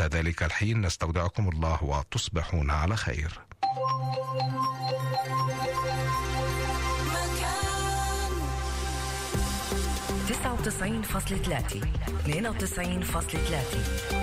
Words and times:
حتى 0.00 0.16
ذلك 0.18 0.42
الحين؟ 0.42 0.80
نستودعكم 0.80 1.48
الله 1.48 1.84
وتصبحون 1.84 2.70
على 2.70 2.96
خير. 2.96 3.40
99.3 10.28 11.84
92.3 12.26 12.32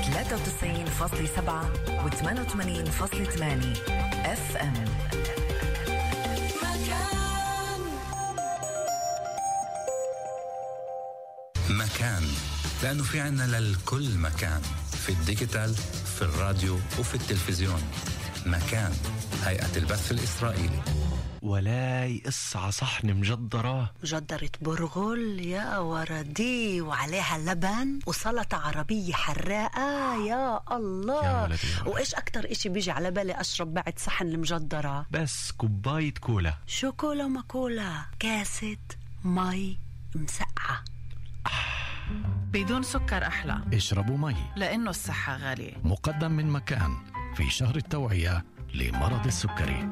93.8 0.04 1.50
و 1.90 2.10
88.8 2.10 2.22
اف 4.26 4.58
ام 4.58 4.74
مكان. 11.70 12.24
لأنه 12.84 13.04
في 13.04 13.20
عنا 13.20 13.44
للكل 13.44 14.18
مكان. 14.18 14.62
في 15.08 15.14
الديجيتال 15.14 15.76
في 16.16 16.22
الراديو 16.22 16.76
وفي 16.76 17.16
التلفزيون. 17.16 17.82
مكان 18.46 18.92
هيئة 19.44 19.78
البث 19.78 20.12
الإسرائيلي. 20.12 20.82
ولاي 21.42 22.24
قصة 22.26 22.70
صحن 22.70 23.14
مجدرة. 23.14 23.94
مجدرة 24.04 24.50
برغل 24.62 25.40
يا 25.40 25.78
وردي 25.78 26.82
وعليها 26.82 27.38
لبن 27.38 28.00
وسلطة 28.08 28.58
عربية 28.58 29.14
حراقة. 29.14 30.26
يا 30.26 30.60
الله. 30.72 31.26
يا 31.26 31.44
ولدي 31.44 31.68
يا 31.68 31.82
ولدي. 31.84 31.90
وإيش 31.90 32.16
أكتر 32.16 32.52
إشي 32.52 32.70
بيجي 32.70 32.92
على 32.92 33.12
بالي 33.12 33.42
أشرب 33.42 33.74
بعد 33.74 34.00
صحن 34.00 34.28
المجدرة؟ 34.28 35.06
بس 35.12 35.52
كوباية 35.52 36.14
كولا. 36.14 36.54
شو 36.68 36.92
كولا 36.92 37.26
وما 37.26 37.42
كولا؟ 37.42 38.06
كاسة 38.20 38.78
مي 39.24 39.78
مسقعة 40.16 40.47
بدون 42.58 42.84
سكر 42.84 43.28
أحلى. 43.28 43.62
اشربوا 43.74 44.18
مي. 44.18 44.36
لأنه 44.56 44.90
الصحة 44.90 45.38
غالية. 45.38 45.74
مقدم 45.84 46.32
من 46.32 46.50
مكان 46.50 46.92
في 47.36 47.50
شهر 47.50 47.76
التوعية 47.76 48.46
لمرض 48.74 49.26
السكري. 49.26 49.90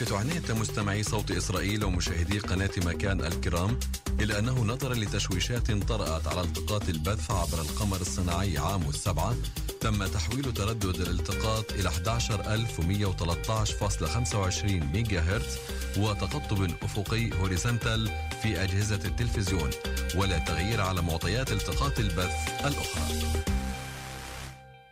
نلفت 0.00 0.12
عناية 0.12 0.54
مستمعي 0.60 1.02
صوت 1.02 1.30
إسرائيل 1.30 1.84
ومشاهدي 1.84 2.38
قناة 2.38 2.70
مكان 2.76 3.20
الكرام 3.20 3.78
إلى 4.20 4.38
أنه 4.38 4.64
نظرا 4.64 4.94
لتشويشات 4.94 5.70
طرأت 5.70 6.26
على 6.26 6.40
التقاط 6.40 6.88
البث 6.88 7.30
عبر 7.30 7.60
القمر 7.60 8.00
الصناعي 8.00 8.58
عاموس 8.58 8.88
سبعة 8.88 9.34
تم 9.80 10.06
تحويل 10.06 10.54
تردد 10.54 11.00
الالتقاط 11.00 11.72
إلى 11.72 11.90
11113.25 11.90 14.64
ميجا 14.92 15.20
هرتز 15.20 15.56
وتقطب 15.98 16.70
أفقي 16.82 17.30
horizontal 17.40 18.10
في 18.42 18.62
أجهزة 18.62 19.00
التلفزيون 19.04 19.70
ولا 20.16 20.38
تغيير 20.38 20.80
على 20.80 21.02
معطيات 21.02 21.52
التقاط 21.52 21.98
البث 21.98 22.64
الأخرى. 22.64 23.55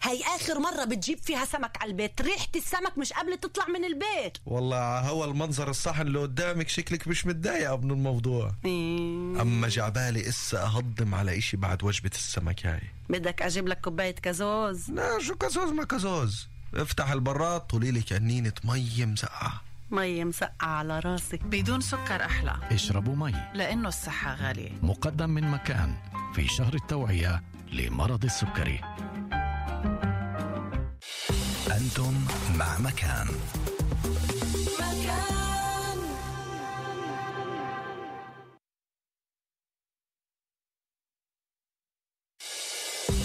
هي 0.04 0.22
آخر 0.36 0.58
مرة 0.58 0.84
بتجيب 0.84 1.18
فيها 1.18 1.44
سمك 1.44 1.82
على 1.82 1.90
البيت. 1.90 2.20
ريحة 2.20 2.48
السمك 2.56 2.98
مش 2.98 3.12
قبل 3.12 3.38
تطلع 3.38 3.68
من 3.68 3.84
البيت. 3.84 4.38
والله 4.46 5.00
هو 5.00 5.24
المنظر 5.24 5.70
الصحن 5.70 6.00
اللي 6.06 6.18
قدامك 6.18 6.68
شكلك 6.68 7.08
مش 7.08 7.26
متضايقة 7.26 7.76
من 7.76 7.90
الموضوع. 7.90 8.54
أما 9.40 9.68
جاي 9.68 9.88
عبالي 9.88 10.28
إسا 10.28 10.62
أهضم 10.62 11.14
على 11.14 11.38
إشي 11.38 11.56
بعد 11.56 11.84
وجبة 11.84 12.10
السمك 12.14 12.66
هاي. 12.66 12.80
بدك 13.08 13.42
أجيب 13.42 13.68
لك 13.68 13.80
كوباية 13.80 14.14
كازوز؟ 14.14 14.90
لا 14.90 15.18
شو 15.18 15.34
كازوز 15.34 15.70
ما 15.70 15.84
كازوز؟ 15.84 16.48
افتح 16.74 17.10
البراد 17.10 17.60
طولي 17.60 17.90
لي 17.90 18.02
كنينة 18.02 18.52
مي 18.64 19.06
مسقعة. 19.06 19.60
مي 19.90 20.24
مسقعة 20.24 20.52
على 20.60 20.98
راسك. 20.98 21.42
بدون 21.42 21.80
سكر 21.80 22.24
أحلى. 22.24 22.56
اشربوا 22.70 23.16
مي. 23.16 23.34
لأنه 23.54 23.88
الصحة 23.88 24.34
غالية. 24.34 24.70
مقدم 24.82 25.30
من 25.30 25.50
مكان 25.50 25.94
في 26.34 26.48
شهر 26.48 26.74
التوعية 26.74 27.42
لمرض 27.72 28.24
السكري. 28.24 28.80
أنتم 31.84 32.14
مع 32.58 32.78
مكان. 32.78 33.26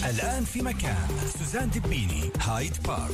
الآن 0.04 0.44
في 0.44 0.62
مكان 0.62 1.08
سوزان 1.38 1.70
دبيني 1.70 2.30
هايد 2.40 2.82
بارك. 2.82 3.10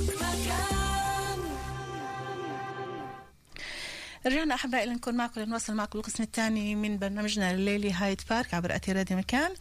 رجعنا 4.26 4.54
أحبائي 4.54 4.86
لنكون 4.86 5.14
معكم 5.14 5.40
لنواصل 5.40 5.74
معكم 5.74 5.98
القسم 5.98 6.22
الثاني 6.22 6.74
من 6.74 6.98
برنامجنا 6.98 7.50
الليلي 7.50 7.92
هايد 7.92 8.20
بارك 8.30 8.54
عبر 8.54 8.74
أتي 8.74 8.92
راديو 8.92 9.16
مكان. 9.16 9.54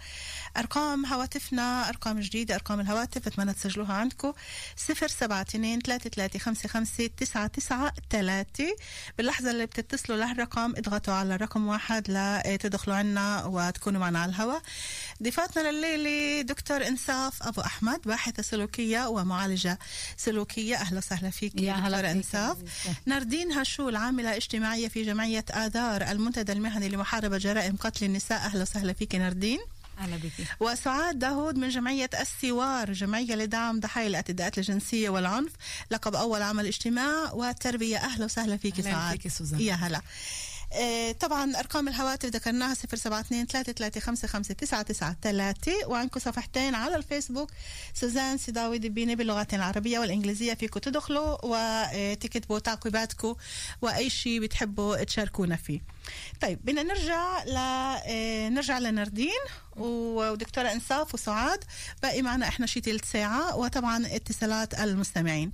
أرقام 0.57 1.05
هواتفنا 1.05 1.89
أرقام 1.89 2.19
جديدة 2.19 2.55
أرقام 2.55 2.79
الهواتف 2.79 3.27
أتمنى 3.27 3.53
تسجلوها 3.53 3.93
عندكم. 3.93 4.33
صفر 4.77 5.07
سبعة 5.07 5.41
اتنين 5.41 5.79
ثلاثة 5.79 6.09
ثلاثة 6.09 6.39
خمسة 6.39 6.69
خمسة 6.69 7.09
تسعة 7.17 7.47
تسعة 7.47 7.93
ثلاثة. 8.09 8.75
باللحظة 9.17 9.51
اللي 9.51 9.65
بتتصلوا 9.65 10.17
لهالرقم 10.17 10.73
اضغطوا 10.77 11.13
على 11.13 11.35
رقم 11.35 11.67
واحد 11.67 12.03
لتدخلوا 12.09 12.95
عنا 12.95 13.45
وتكونوا 13.45 14.01
معنا 14.01 14.19
على 14.19 14.29
الهواء. 14.29 14.61
ضيفاتنا 15.23 15.71
لليلة 15.71 16.41
دكتور 16.41 16.87
إنصاف 16.87 17.43
أبو 17.43 17.61
أحمد 17.61 17.99
باحثة 18.05 18.43
سلوكية 18.43 19.07
ومعالجة 19.07 19.79
سلوكية. 20.17 20.75
أهلا 20.75 20.97
وسهلا 20.97 21.29
فيك 21.29 21.61
يا 21.61 21.73
هلا 21.73 21.97
دكتورة 21.97 22.13
فيك. 22.13 22.35
إنصاف. 22.35 22.57
ناردين 23.05 23.51
هشول 23.51 23.95
عاملة 23.95 24.35
اجتماعية 24.35 24.87
في 24.87 25.03
جمعية 25.03 25.45
آذار 25.51 26.01
المنتدى 26.01 26.51
المهني 26.51 26.89
لمحاربة 26.89 27.37
جرائم 27.37 27.75
قتل 27.75 28.05
النساء. 28.05 28.37
أهلا 28.37 28.61
وسهلا 28.61 28.93
فيك 28.93 29.15
ناردين. 29.15 29.59
أهلا 29.99 30.15
بك. 30.17 30.31
وسعاد 30.59 31.19
داود 31.19 31.57
من 31.57 31.69
جمعية 31.69 32.09
السوار 32.21 32.93
جمعية 32.93 33.35
لدعم 33.35 33.79
ضحايا 33.79 34.07
الاعتداءات 34.07 34.57
الجنسية 34.57 35.09
والعنف 35.09 35.51
لقب 35.91 36.15
أول 36.15 36.41
عمل 36.41 36.65
اجتماع 36.65 37.31
وتربية 37.33 37.97
أهلا 37.97 38.25
وسهلا 38.25 38.57
فيك 38.57 38.73
أهلاً 38.79 38.91
سعاد. 38.91 39.11
فيكي 39.17 39.29
سوزان. 39.29 39.59
يا 39.59 39.73
هلا. 39.73 40.01
طبعا 41.19 41.55
أرقام 41.59 41.87
الهواتف 41.87 42.29
ذكرناها 42.29 42.73
072 42.73 43.45
335 43.45 44.67
5993 44.67 45.73
وعندكم 45.85 46.19
صفحتين 46.19 46.75
على 46.75 46.95
الفيسبوك. 46.95 47.51
سوزان 47.93 48.37
سيداوي 48.37 48.77
دبيني 48.77 49.15
باللغتين 49.15 49.59
العربية 49.59 49.99
والإنجليزية 49.99 50.53
فيكم 50.53 50.79
تدخلوا 50.79 51.37
وتكتبوا 51.43 52.59
تعقيباتكم 52.59 53.35
وأي 53.81 54.09
شيء 54.09 54.41
بتحبوا 54.41 55.03
تشاركونا 55.03 55.55
فيه. 55.55 55.81
طيب 56.41 56.59
بدنا 56.65 56.83
نرجع 56.83 57.43
ل 57.43 57.57
آه، 57.57 58.49
نرجع 58.49 58.79
لنردين. 58.79 59.41
ودكتورة 59.77 60.71
إنصاف 60.71 61.13
وسعاد 61.13 61.63
باقي 62.03 62.21
معنا 62.21 62.47
إحنا 62.47 62.65
شي 62.65 62.81
ثلث 62.81 63.11
ساعة 63.11 63.55
وطبعا 63.55 64.05
اتصالات 64.05 64.79
المستمعين. 64.79 65.51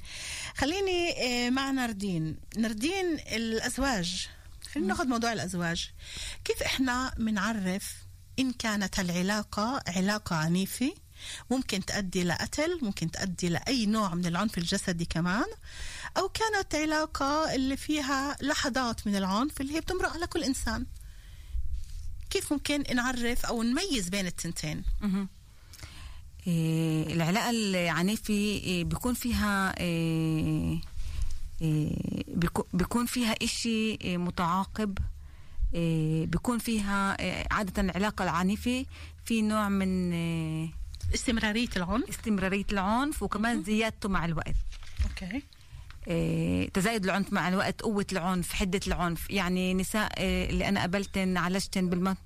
خليني 0.55 1.11
آه، 1.11 1.49
مع 1.49 1.71
نردين. 1.71 2.37
نردين 2.57 3.13
الأزواج. 3.13 4.27
خلينا 4.73 4.87
ناخذ 4.87 5.07
موضوع 5.07 5.33
الأزواج. 5.33 5.91
كيف 6.43 6.63
إحنا 6.63 7.13
بنعرف 7.17 7.95
إن 8.39 8.51
كانت 8.53 8.99
العلاقة 8.99 9.83
علاقة 9.87 10.35
عنيفة؟ 10.35 10.93
ممكن 11.51 11.85
تؤدي 11.85 12.23
لقتل 12.23 12.79
ممكن 12.81 13.11
تؤدي 13.11 13.49
لأي 13.49 13.85
نوع 13.85 14.15
من 14.15 14.25
العنف 14.25 14.57
الجسدي 14.57 15.05
كمان. 15.05 15.45
أو 16.17 16.29
كانت 16.29 16.75
علاقة 16.75 17.55
اللي 17.55 17.77
فيها 17.77 18.37
لحظات 18.41 19.07
من 19.07 19.15
العنف 19.15 19.61
اللي 19.61 19.75
هي 19.75 19.81
بتمرق 19.81 20.13
على 20.13 20.27
كل 20.27 20.43
إنسان. 20.43 20.85
كيف 22.29 22.53
ممكن 22.53 22.83
نعرف 22.95 23.45
أو 23.45 23.63
نميز 23.63 24.09
بين 24.09 24.27
التنتين؟ 24.27 24.83
إيه 26.47 27.13
العلاقة 27.13 27.49
العنيفة 27.49 28.33
إيه 28.33 28.83
بيكون 28.83 29.13
فيها 29.13 29.79
إيه 29.79 30.81
بيكون 32.73 33.05
فيها 33.05 33.35
إشي 33.43 33.91
إيه 33.91 34.17
متعاقب 34.17 34.97
إيه 35.73 36.25
بيكون 36.25 36.57
فيها 36.57 37.19
إيه 37.19 37.47
عادة 37.51 37.81
العلاقة 37.81 38.23
العنيفة 38.23 38.85
في 39.25 39.41
نوع 39.41 39.69
من 39.69 40.13
إيه 40.13 40.69
استمرارية 41.13 41.69
العنف. 41.77 42.09
استمرارية 42.09 42.65
العنف 42.71 43.23
وكمان 43.23 43.63
زيادته 43.63 44.09
مع 44.09 44.25
الوقت. 44.25 44.55
أوكي. 45.03 45.43
إيه، 46.07 46.69
تزايد 46.69 47.03
العنف 47.03 47.33
مع 47.33 47.47
الوقت 47.49 47.81
قوة 47.81 48.05
العنف 48.11 48.53
حدة 48.53 48.79
العنف. 48.87 49.29
يعني 49.29 49.73
نساء 49.73 50.19
إيه، 50.19 50.49
اللي 50.49 50.69
أنا 50.69 50.79
قابلتن 50.79 51.37
عالجتن 51.37 51.89
بالم... 51.89 52.17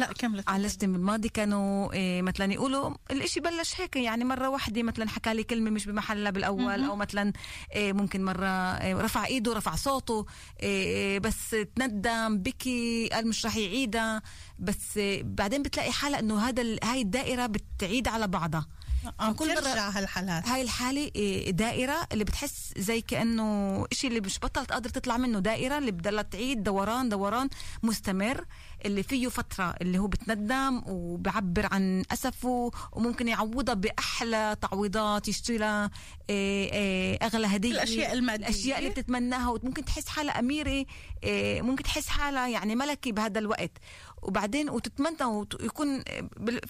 لا 0.00 0.12
كملت. 0.12 0.48
عالجتن 0.48 0.92
بالماضي 0.92 1.28
كانوا 1.28 1.92
إيه، 1.92 2.22
مثلا 2.22 2.52
يقولوا 2.52 2.94
الإشي 3.10 3.40
بلش 3.40 3.80
هيك 3.80 3.96
يعني 3.96 4.24
مرة 4.24 4.48
واحدة 4.48 4.82
مثلا 4.82 5.08
حكى 5.08 5.34
لي 5.34 5.42
كلمة 5.42 5.70
مش 5.70 5.86
بمحلها 5.86 6.30
بالأول 6.30 6.84
أو 6.84 6.96
مثلا 6.96 7.32
إيه، 7.72 7.92
ممكن 7.92 8.24
مرة 8.24 8.46
إيه، 8.46 8.94
رفع 8.94 9.26
إيده 9.26 9.52
رفع 9.52 9.74
صوته 9.74 10.26
إيه، 10.62 11.18
بس 11.18 11.56
تندم 11.76 12.38
بكي 12.38 13.08
قال 13.12 13.28
مش 13.28 13.46
رح 13.46 13.56
يعيدها 13.56 14.22
بس 14.58 14.96
إيه، 14.96 15.22
بعدين 15.22 15.62
بتلاقي 15.62 15.92
حالة 15.92 16.18
إنه 16.18 16.40
هذا 16.48 16.62
هاي 16.84 17.00
الدائرة 17.02 17.46
بتعيد 17.46 18.08
على 18.08 18.28
بعضها. 18.28 18.66
عم 19.20 19.32
كل 19.32 19.56
مرة- 19.56 19.66
هالحالات 19.66 20.48
هاي 20.48 20.62
الحالة 20.62 21.10
إيه، 21.16 21.50
دائرة 21.50 22.06
اللي 22.12 22.24
بتحس 22.24 22.72
زي 22.78 23.00
كأنه 23.00 23.86
إشي 23.92 24.06
اللي 24.06 24.20
مش 24.20 24.38
بطلت 24.38 24.72
قادر 24.72 24.90
تطلع 24.90 25.16
منه 25.16 25.38
دائرة 25.38 25.78
اللي 25.78 25.90
بدها 25.90 26.22
تعيد 26.22 26.62
دوران 26.62 27.08
دوران 27.08 27.48
مستمر 27.82 28.44
اللي 28.84 29.02
فيه 29.02 29.28
فترة 29.28 29.74
اللي 29.80 29.98
هو 29.98 30.06
بتندم 30.06 30.82
وبعبر 30.86 31.68
عن 31.72 32.02
أسفه 32.12 32.70
وممكن 32.92 33.28
يعوضها 33.28 33.74
بأحلى 33.74 34.56
تعويضات 34.60 35.28
يشتري 35.28 35.58
لها 35.58 35.90
إيه، 36.30 36.72
إيه، 36.72 37.18
أغلى 37.26 37.46
هدية 37.46 37.70
الأشياء 37.72 38.12
المادية. 38.12 38.46
الأشياء 38.46 38.78
اللي 38.78 38.90
بتتمناها 38.90 39.50
وممكن 39.50 39.84
تحس 39.84 40.08
حالها 40.08 40.38
أميرة 40.38 40.84
ممكن 41.62 41.82
تحس 41.82 42.08
حالها 42.08 42.48
يعني 42.48 42.76
ملكي 42.76 43.12
بهذا 43.12 43.38
الوقت 43.38 43.70
وبعدين 44.22 44.70
وتتمنى 44.70 45.24
ويكون 45.24 46.02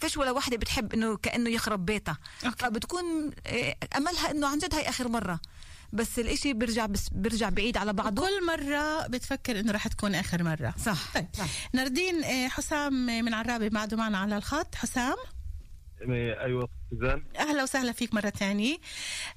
فيش 0.00 0.16
ولا 0.16 0.30
واحدة 0.30 0.56
بتحب 0.56 0.92
إنه 0.94 1.16
كأنه 1.16 1.50
يخرب 1.50 1.86
بيتها. 1.86 2.18
فبتكون 2.58 3.30
إيه، 3.46 3.76
أملها 3.96 4.30
إنه 4.30 4.48
عن 4.48 4.58
جد 4.58 4.74
هاي 4.74 4.88
آخر 4.88 5.08
مرة. 5.08 5.40
بس 5.92 6.18
الإشي 6.18 6.52
بيرجع 6.52 6.86
بس 6.86 7.08
بيرجع 7.12 7.48
بعيد 7.48 7.76
على 7.76 7.92
بعضه. 7.92 8.22
كل 8.22 8.46
مرة 8.46 9.06
بتفكر 9.06 9.60
إنه 9.60 9.72
رح 9.72 9.88
تكون 9.88 10.14
آخر 10.14 10.42
مرة. 10.42 10.74
صح 10.84 11.12
طيب. 11.14 11.26
نردين 11.74 12.24
آه، 12.24 12.48
حسام 12.48 13.06
من 13.06 13.34
عرابي 13.34 13.68
بعده 13.68 13.96
معنا 13.96 14.18
على 14.18 14.36
الخط. 14.36 14.74
حسام؟ 14.74 15.16
أيوه 16.08 16.68
سوزان 16.90 17.22
أهلا 17.38 17.62
وسهلا 17.62 17.92
فيك 17.92 18.14
مرة 18.14 18.30
ثانية 18.30 18.76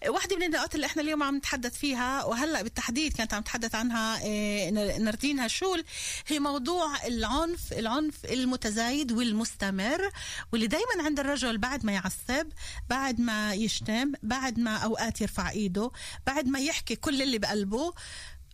واحدة 0.08 0.36
من 0.36 0.44
النقاط 0.44 0.76
اللي 0.76 0.86
إحنا 0.88 1.02
اليوم 1.02 1.24
عم 1.24 1.36
نتحدث 1.38 1.78
فيها 1.78 2.24
وهلأ 2.24 2.62
بالتحديد 2.62 3.14
كانت 3.14 3.34
عم 3.34 3.42
تتحدث 3.42 3.76
عنها 3.76 4.22
إيه، 4.24 4.70
نر- 4.72 4.98
نردين 5.00 5.40
هشول 5.40 5.84
هي 6.28 6.40
موضوع 6.40 7.06
العنف 7.08 7.74
العنف 7.74 8.26
المتزايد 8.26 9.12
والمستمر 9.12 10.10
واللي 10.52 10.68
دائما 10.68 11.04
عند 11.06 11.20
الرجل 11.20 11.58
بعد 11.58 11.86
ما 11.86 11.92
يعصب 11.92 12.48
بعد 12.90 13.20
ما 13.22 13.54
يشتم 13.54 14.12
بعد 14.24 14.60
ما 14.60 14.78
أوقات 14.78 15.22
يرفع 15.22 15.50
إيده 15.50 15.92
بعد 16.28 16.48
ما 16.48 16.60
يحكي 16.60 16.96
كل 16.96 17.22
اللي 17.22 17.38
بقلبه 17.38 17.94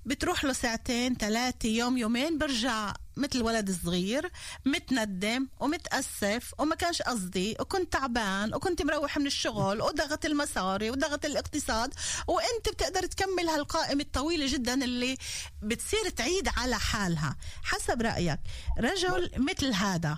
بتروح 0.05 0.43
له 0.43 0.53
ساعتين 0.53 1.15
ثلاثة 1.15 1.69
يوم 1.69 1.97
يومين 1.97 2.37
برجع 2.37 2.93
مثل 3.19 3.41
ولد 3.41 3.71
صغير 3.83 4.31
متندم 4.65 5.47
ومتأسف 5.59 6.53
وما 6.59 6.75
كانش 6.75 7.01
قصدي 7.01 7.55
وكنت 7.59 7.93
تعبان 7.93 8.55
وكنت 8.55 8.81
مروح 8.81 9.17
من 9.17 9.27
الشغل 9.27 9.81
وضغط 9.81 10.25
المصاري 10.25 10.89
وضغط 10.89 11.25
الاقتصاد. 11.25 11.93
وانت 12.27 12.69
بتقدر 12.73 13.05
تكمل 13.05 13.49
هالقائمة 13.49 14.01
الطويلة 14.01 14.53
جدا 14.53 14.83
اللي 14.83 15.17
بتصير 15.63 16.09
تعيد 16.09 16.49
على 16.57 16.79
حالها. 16.79 17.35
حسب 17.63 18.01
رأيك 18.01 18.39
رجل 18.79 19.31
مثل 19.37 19.73
هذا 19.73 20.17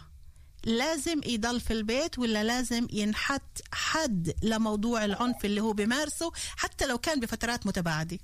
لازم 0.65 1.21
يضل 1.25 1.59
في 1.61 1.73
البيت 1.73 2.19
ولا 2.19 2.43
لازم 2.43 2.87
ينحط 2.91 3.61
حد 3.71 4.33
لموضوع 4.43 5.05
العنف 5.05 5.45
اللي 5.45 5.61
هو 5.61 5.73
بيمارسه 5.73 6.31
حتى 6.57 6.85
لو 6.85 6.97
كان 6.97 7.19
بفترات 7.19 7.67
متباعدة؟ 7.67 8.19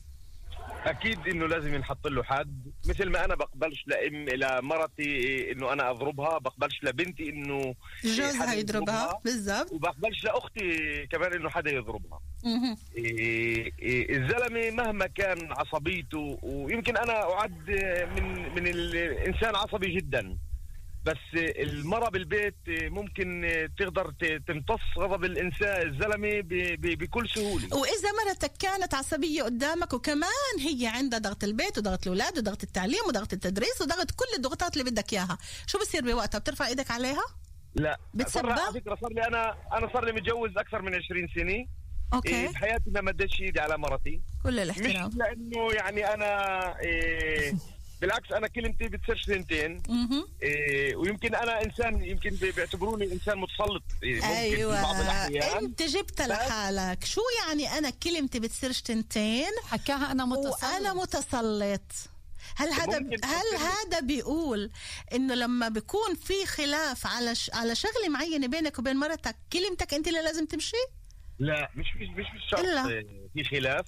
أكيد 0.89 1.27
إنه 1.27 1.47
لازم 1.47 1.73
ينحط 1.73 2.07
له 2.07 2.23
حد. 2.23 2.71
مثل 2.87 3.09
ما 3.09 3.25
أنا 3.25 3.35
بقبلش 3.35 3.83
لام 3.87 4.29
لمرتي 4.29 5.51
إنه 5.51 5.73
أنا 5.73 5.89
أضربها 5.91 6.37
بقبلش 6.37 6.79
لبنتي 6.83 7.29
إنه 7.29 7.75
جوزها 8.03 8.53
يضربها. 8.53 9.21
بالضبط. 9.25 9.71
وبقبلش 9.71 10.23
لأختي 10.23 11.07
كمان 11.11 11.33
إنه 11.33 11.49
حدا 11.49 11.71
يضربها. 11.71 12.19
مهم. 12.43 12.77
إيه 12.97 13.71
إيه 13.79 14.17
الزلمة 14.17 14.71
مهما 14.83 15.07
كان 15.07 15.51
عصبيته 15.51 16.39
ويمكن 16.43 16.97
أنا 16.97 17.33
أعد 17.33 17.69
من 18.17 18.53
من 18.55 18.67
الإنسان 18.67 19.55
عصبي 19.55 19.95
جدا. 19.95 20.37
بس 21.07 21.39
المرة 21.59 22.09
بالبيت 22.09 22.55
ممكن 22.67 23.47
تقدر 23.79 24.13
تمتص 24.47 24.79
غضب 24.99 25.25
ب- 26.41 26.47
ب- 26.81 26.97
بكل 26.97 27.29
سهولة. 27.29 27.67
وإذا 27.77 28.09
مرتك 28.25 28.51
كانت 28.59 28.93
عصبية 28.93 29.43
قدامك 29.43 29.93
وكمان 29.93 30.53
هي 30.59 30.87
عندها 30.87 31.19
ضغط 31.19 31.43
البيت 31.43 31.77
وضغط 31.77 32.01
الأولاد 32.07 32.37
وضغط 32.37 32.63
التعليم 32.63 32.99
وضغط 33.07 33.33
التدريس 33.33 33.81
وضغط 33.81 34.11
كل 34.11 34.25
الضغوطات 34.37 34.73
اللي 34.77 34.91
بدك 34.91 35.13
إياها. 35.13 35.37
شو 35.67 35.79
بصير 35.79 36.01
بوقتها؟ 36.01 36.39
بترفع 36.39 36.67
إيدك 36.67 36.91
عليها؟ 36.91 37.23
لا؟ 37.75 37.97
صار 38.27 38.49
على 38.51 38.73
فكرة 38.73 38.97
صار 39.01 39.13
لي 39.13 39.27
أنا 39.27 39.55
أنا 39.73 39.93
صار 39.93 40.05
لي 40.05 40.11
متجوز 40.11 40.57
أكثر 40.57 40.81
من 40.81 40.95
20 40.95 41.27
سنة. 41.35 41.65
okay. 42.13 42.29
إيه 42.35 42.49
بحياتي 42.49 42.89
ما 42.89 43.01
مديتش 43.01 43.41
إيدي 43.41 43.59
على 43.59 43.77
مرتي. 43.77 44.21
كل 44.43 44.49
مش 44.55 44.59
الاحترام. 44.79 45.09
لأنه 45.15 45.71
يعني 45.73 46.13
أنا 46.13 46.79
إيه 46.79 47.53
بالعكس 48.01 48.31
أنا 48.31 48.47
كلمتي 48.47 48.87
بتصير 48.87 49.17
سنتين. 49.25 49.81
إيه 50.43 50.95
ويمكن 50.95 51.35
أنا 51.35 51.63
إنسان 51.63 52.03
يمكن 52.03 52.29
بي- 52.29 52.51
بيعتبروني 52.51 53.13
إنسان 53.13 53.37
متسلط. 53.37 53.83
إيه 54.03 54.15
ممكن 54.15 54.55
في 54.55 54.65
بعض 54.65 54.95
أيوه 54.95 55.01
الأحيان. 55.01 55.63
أنت 55.63 55.83
جبتها 55.83 56.27
لحالك. 56.27 57.03
شو 57.03 57.21
يعني 57.47 57.77
أنا 57.77 57.89
كلمتي 57.89 58.39
بتصير 58.39 58.71
تنتين 58.73 59.51
حكاها 59.63 60.11
أنا 60.11 60.25
متسلط. 60.25 60.63
وأنا 60.63 60.93
متسلط. 60.93 61.81
هل 62.55 62.69
هذا 62.71 62.97
هل 63.23 63.57
هذا 63.59 63.99
بيقول 63.99 64.71
إنه 65.13 65.33
لما 65.35 65.69
بيكون 65.69 66.15
في 66.15 66.45
خلاف 66.45 67.07
على 67.07 67.35
ش... 67.35 67.51
على 67.53 67.75
شغلة 67.75 68.09
معينة 68.09 68.47
بينك 68.47 68.79
وبين 68.79 68.95
مرتك 68.97 69.35
كلمتك 69.53 69.93
أنت 69.93 70.07
اللي 70.07 70.21
لازم 70.21 70.45
تمشي؟ 70.45 70.75
لا 71.39 71.69
مش 71.75 71.85
مش 71.95 72.07
مش 72.07 72.25
مش 72.35 72.49
شرط 72.51 72.59
إلا. 72.59 73.03
في 73.33 73.43
خلاف. 73.43 73.85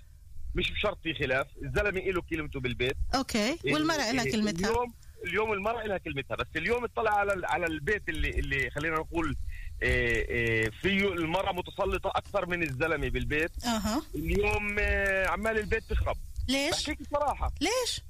مش 0.56 0.72
بشرط 0.72 0.98
في 1.04 1.13
خلاف. 1.13 1.48
الزلمة 1.62 2.00
له 2.00 2.22
كلمته 2.22 2.60
بالبيت. 2.60 2.98
أوكي. 3.16 3.57
والمرأة 3.66 4.12
لها 4.12 4.24
كلمتها. 4.24 4.69
اليوم 4.69 4.94
اليوم 5.28 5.54
المرأة 5.54 5.84
لها 5.84 5.98
كلمتها. 5.98 6.36
بس 6.36 6.48
اليوم 6.56 6.84
اطلع 6.84 7.12
على 7.12 7.48
على 7.48 7.66
البيت 7.66 8.10
اللي 8.10 8.30
اللي 8.30 8.69
خلينا 8.69 8.96
نقول 8.96 9.36
إيه، 9.81 10.30
إيه، 10.30 10.69
فيه 10.69 11.13
المرأة 11.13 11.51
متسلطة 11.51 12.10
أكثر 12.16 12.46
من 12.46 12.63
الزلمة 12.63 13.10
بالبيت. 13.10 13.51
أها. 13.66 14.01
اليوم 14.16 14.80
عمال 15.30 15.57
البيت 15.60 15.84
تخرب 15.90 16.18
ليش؟ 16.50 16.72
بحكيك 16.72 17.02
بصراحة 17.02 17.52
ليش؟ 17.62 18.02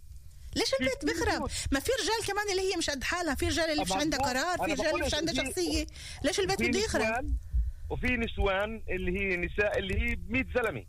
ليش 0.56 0.74
البيت 0.80 1.06
بيخرب 1.06 1.50
ما 1.71 1.80
في 1.80 1.92
رجال 2.01 2.27
كمان 2.27 2.50
اللي 2.51 2.71
هي 2.71 2.77
مش 2.77 2.89
قد 2.89 3.03
حالها. 3.03 3.35
في 3.35 3.47
رجال 3.47 3.71
اللي 3.71 3.83
مش 3.83 3.92
عندها 3.92 4.19
قرار. 4.19 4.57
في 4.57 4.74
رجال 4.74 4.94
اللي 4.95 5.06
مش 5.06 5.13
عندها 5.13 5.33
شخصية. 5.33 5.85
ليش 6.24 6.39
البيت 6.39 6.62
بده 6.62 6.80
يخرب؟ 6.80 7.01
نسوان 7.01 7.35
وفي 7.89 8.07
نسوان 8.07 8.81
اللي 8.89 9.19
هي 9.19 9.38
نساء 9.38 9.80
اللي 9.80 10.01
هي 10.01 10.18
100 10.30 10.45
زلمة. 10.56 10.85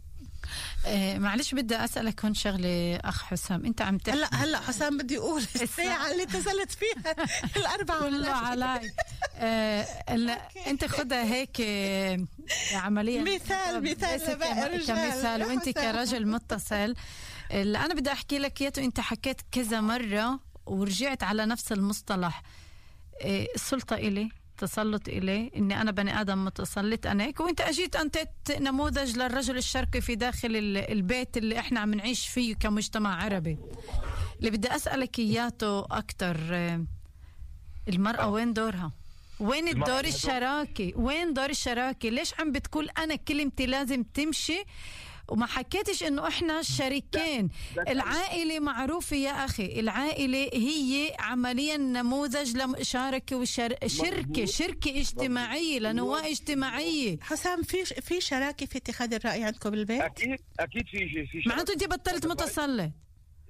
آه 0.86 1.18
معلش 1.18 1.54
بدي 1.54 1.76
أسألك 1.76 2.24
هون 2.24 2.34
شغلة 2.34 2.96
أخ 2.96 3.22
حسام 3.22 3.64
أنت 3.66 3.82
عم 3.82 3.98
تحكي. 3.98 4.18
هلا 4.18 4.34
هلا 4.34 4.60
حسام 4.60 4.98
بدي 4.98 5.14
يقول 5.14 5.42
الساعة 5.62 6.06
اللي 6.12 6.22
اتصلت 6.22 6.70
فيها. 6.72 7.14
الأربعة 7.56 8.04
والله. 8.04 8.30
علي. 8.30 8.90
آه 9.36 9.82
أنت 10.66 10.84
خدها 10.84 11.24
هيك 11.24 11.60
آه، 11.60 12.26
عمليا. 12.74 13.22
مثال- 13.22 13.82
مثال. 13.82 14.86
كمثال. 14.86 15.44
وأنت. 15.44 15.68
كرجل 15.68 16.26
متصل 16.26 16.94
اللي 17.50 17.78
أنا 17.78 17.94
بدي 17.94 18.12
أحكي 18.12 18.38
لك 18.38 18.60
اياه 18.62 18.72
أنت 18.78 19.00
حكيت 19.00 19.40
كذا 19.52 19.80
مرة 19.80 20.40
ورجعت 20.66 21.22
على 21.22 21.46
نفس 21.46 21.72
المصطلح. 21.72 22.42
السلطة 23.24 23.96
إلي. 23.96 24.28
تسلط 24.60 25.08
إليه 25.08 25.50
إني 25.56 25.80
أنا 25.80 25.90
بني 25.90 26.20
آدم 26.20 26.44
متسلط 26.44 27.06
أنا 27.06 27.24
هيك 27.24 27.40
وأنت 27.40 27.60
أجيت 27.60 27.96
أنتت 27.96 28.30
نموذج 28.60 29.16
للرجل 29.18 29.56
الشرقي 29.56 30.00
في 30.00 30.14
داخل 30.14 30.56
ال- 30.56 30.76
البيت 30.92 31.36
اللي 31.36 31.58
إحنا 31.58 31.80
عم 31.80 31.94
نعيش 31.94 32.28
فيه 32.28 32.54
كمجتمع 32.54 33.24
عربي 33.24 33.58
اللي 34.40 34.50
بدي 34.50 34.76
أسألك 34.76 35.18
إياته 35.18 35.80
أكتر 35.80 36.36
المرأة 37.88 38.28
وين 38.28 38.52
دورها؟ 38.52 38.92
وين 39.40 39.68
الدور. 39.68 40.04
الشراكي؟ 40.04 40.92
وين 40.96 41.34
دور 41.34 41.50
الشراكي؟ 41.50 42.10
ليش 42.10 42.34
عم 42.40 42.52
بتقول 42.52 42.88
أنا 42.98 43.16
كلمتي 43.16 43.66
لازم 43.66 44.02
تمشي 44.02 44.64
وما 45.30 45.46
حكيتش 45.46 46.02
إنه 46.02 46.28
إحنا 46.28 46.62
شريكين. 46.62 47.48
العائلة 47.88 48.60
معروفة 48.60 49.16
يا 49.16 49.44
أخي. 49.44 49.80
العائلة 49.80 50.50
هي 50.52 51.14
عمليا 51.18 51.76
نموذج 51.76 52.56
لشاركه 52.56 53.36
وشر... 53.36 53.74
شركة 54.44 55.00
اجتماعية 55.00 55.78
لنواة 55.78 56.26
اجتماعية. 56.30 57.18
حسام 57.22 57.62
في 57.62 57.84
في 57.84 58.20
شراكة 58.20 58.66
في 58.66 58.78
اتخاذ 58.78 59.14
الرأي 59.14 59.44
عندكم 59.44 59.70
بالبيت؟ 59.70 60.00
أكيد 60.02 60.38
أكيد 60.60 60.82
في 60.90 60.98
في 60.98 61.42
في 61.42 61.48
معناته 61.48 61.72
أنت 61.72 61.84
بطلت 61.84 62.26
متسلط 62.26 62.90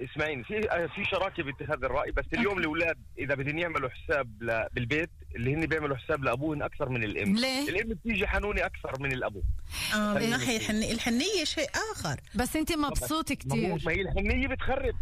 اسمعيني 0.00 0.45
في 0.45 0.61
في 0.95 1.04
شراكة 1.11 1.42
باتخاذ 1.42 1.85
الرأي 1.85 2.11
بس 2.12 2.25
اليوم 2.35 2.59
الأولاد 2.59 2.99
إذا 3.19 3.35
بدهم 3.35 3.59
يعملوا 3.59 3.88
حساب 3.90 4.42
ل- 4.42 4.66
بالبيت 4.73 5.11
اللي 5.37 5.54
هن 5.54 5.66
بيعملوا 5.66 5.97
حساب 5.97 6.25
لابوهن 6.25 6.62
أكثر 6.62 6.88
من 6.88 7.04
الأم. 7.04 7.37
ليه؟ 7.37 7.69
الأم 7.69 7.88
بتيجي 7.88 8.26
حنونة 8.26 8.66
أكثر 8.66 8.92
من 9.02 9.12
الأبو. 9.12 9.42
آه 9.95 10.14
من 10.14 10.30
ناحيه 10.30 10.57
الحنية 10.92 11.45
شيء 11.45 11.69
آخر. 11.92 12.21
بس 12.35 12.57
أنت 12.57 12.73
مبسوط 12.73 13.33
كتير. 13.33 13.78
ما 13.87 13.92
هي 13.92 14.00
الحنية 14.02 14.49
بتخرب. 14.49 14.95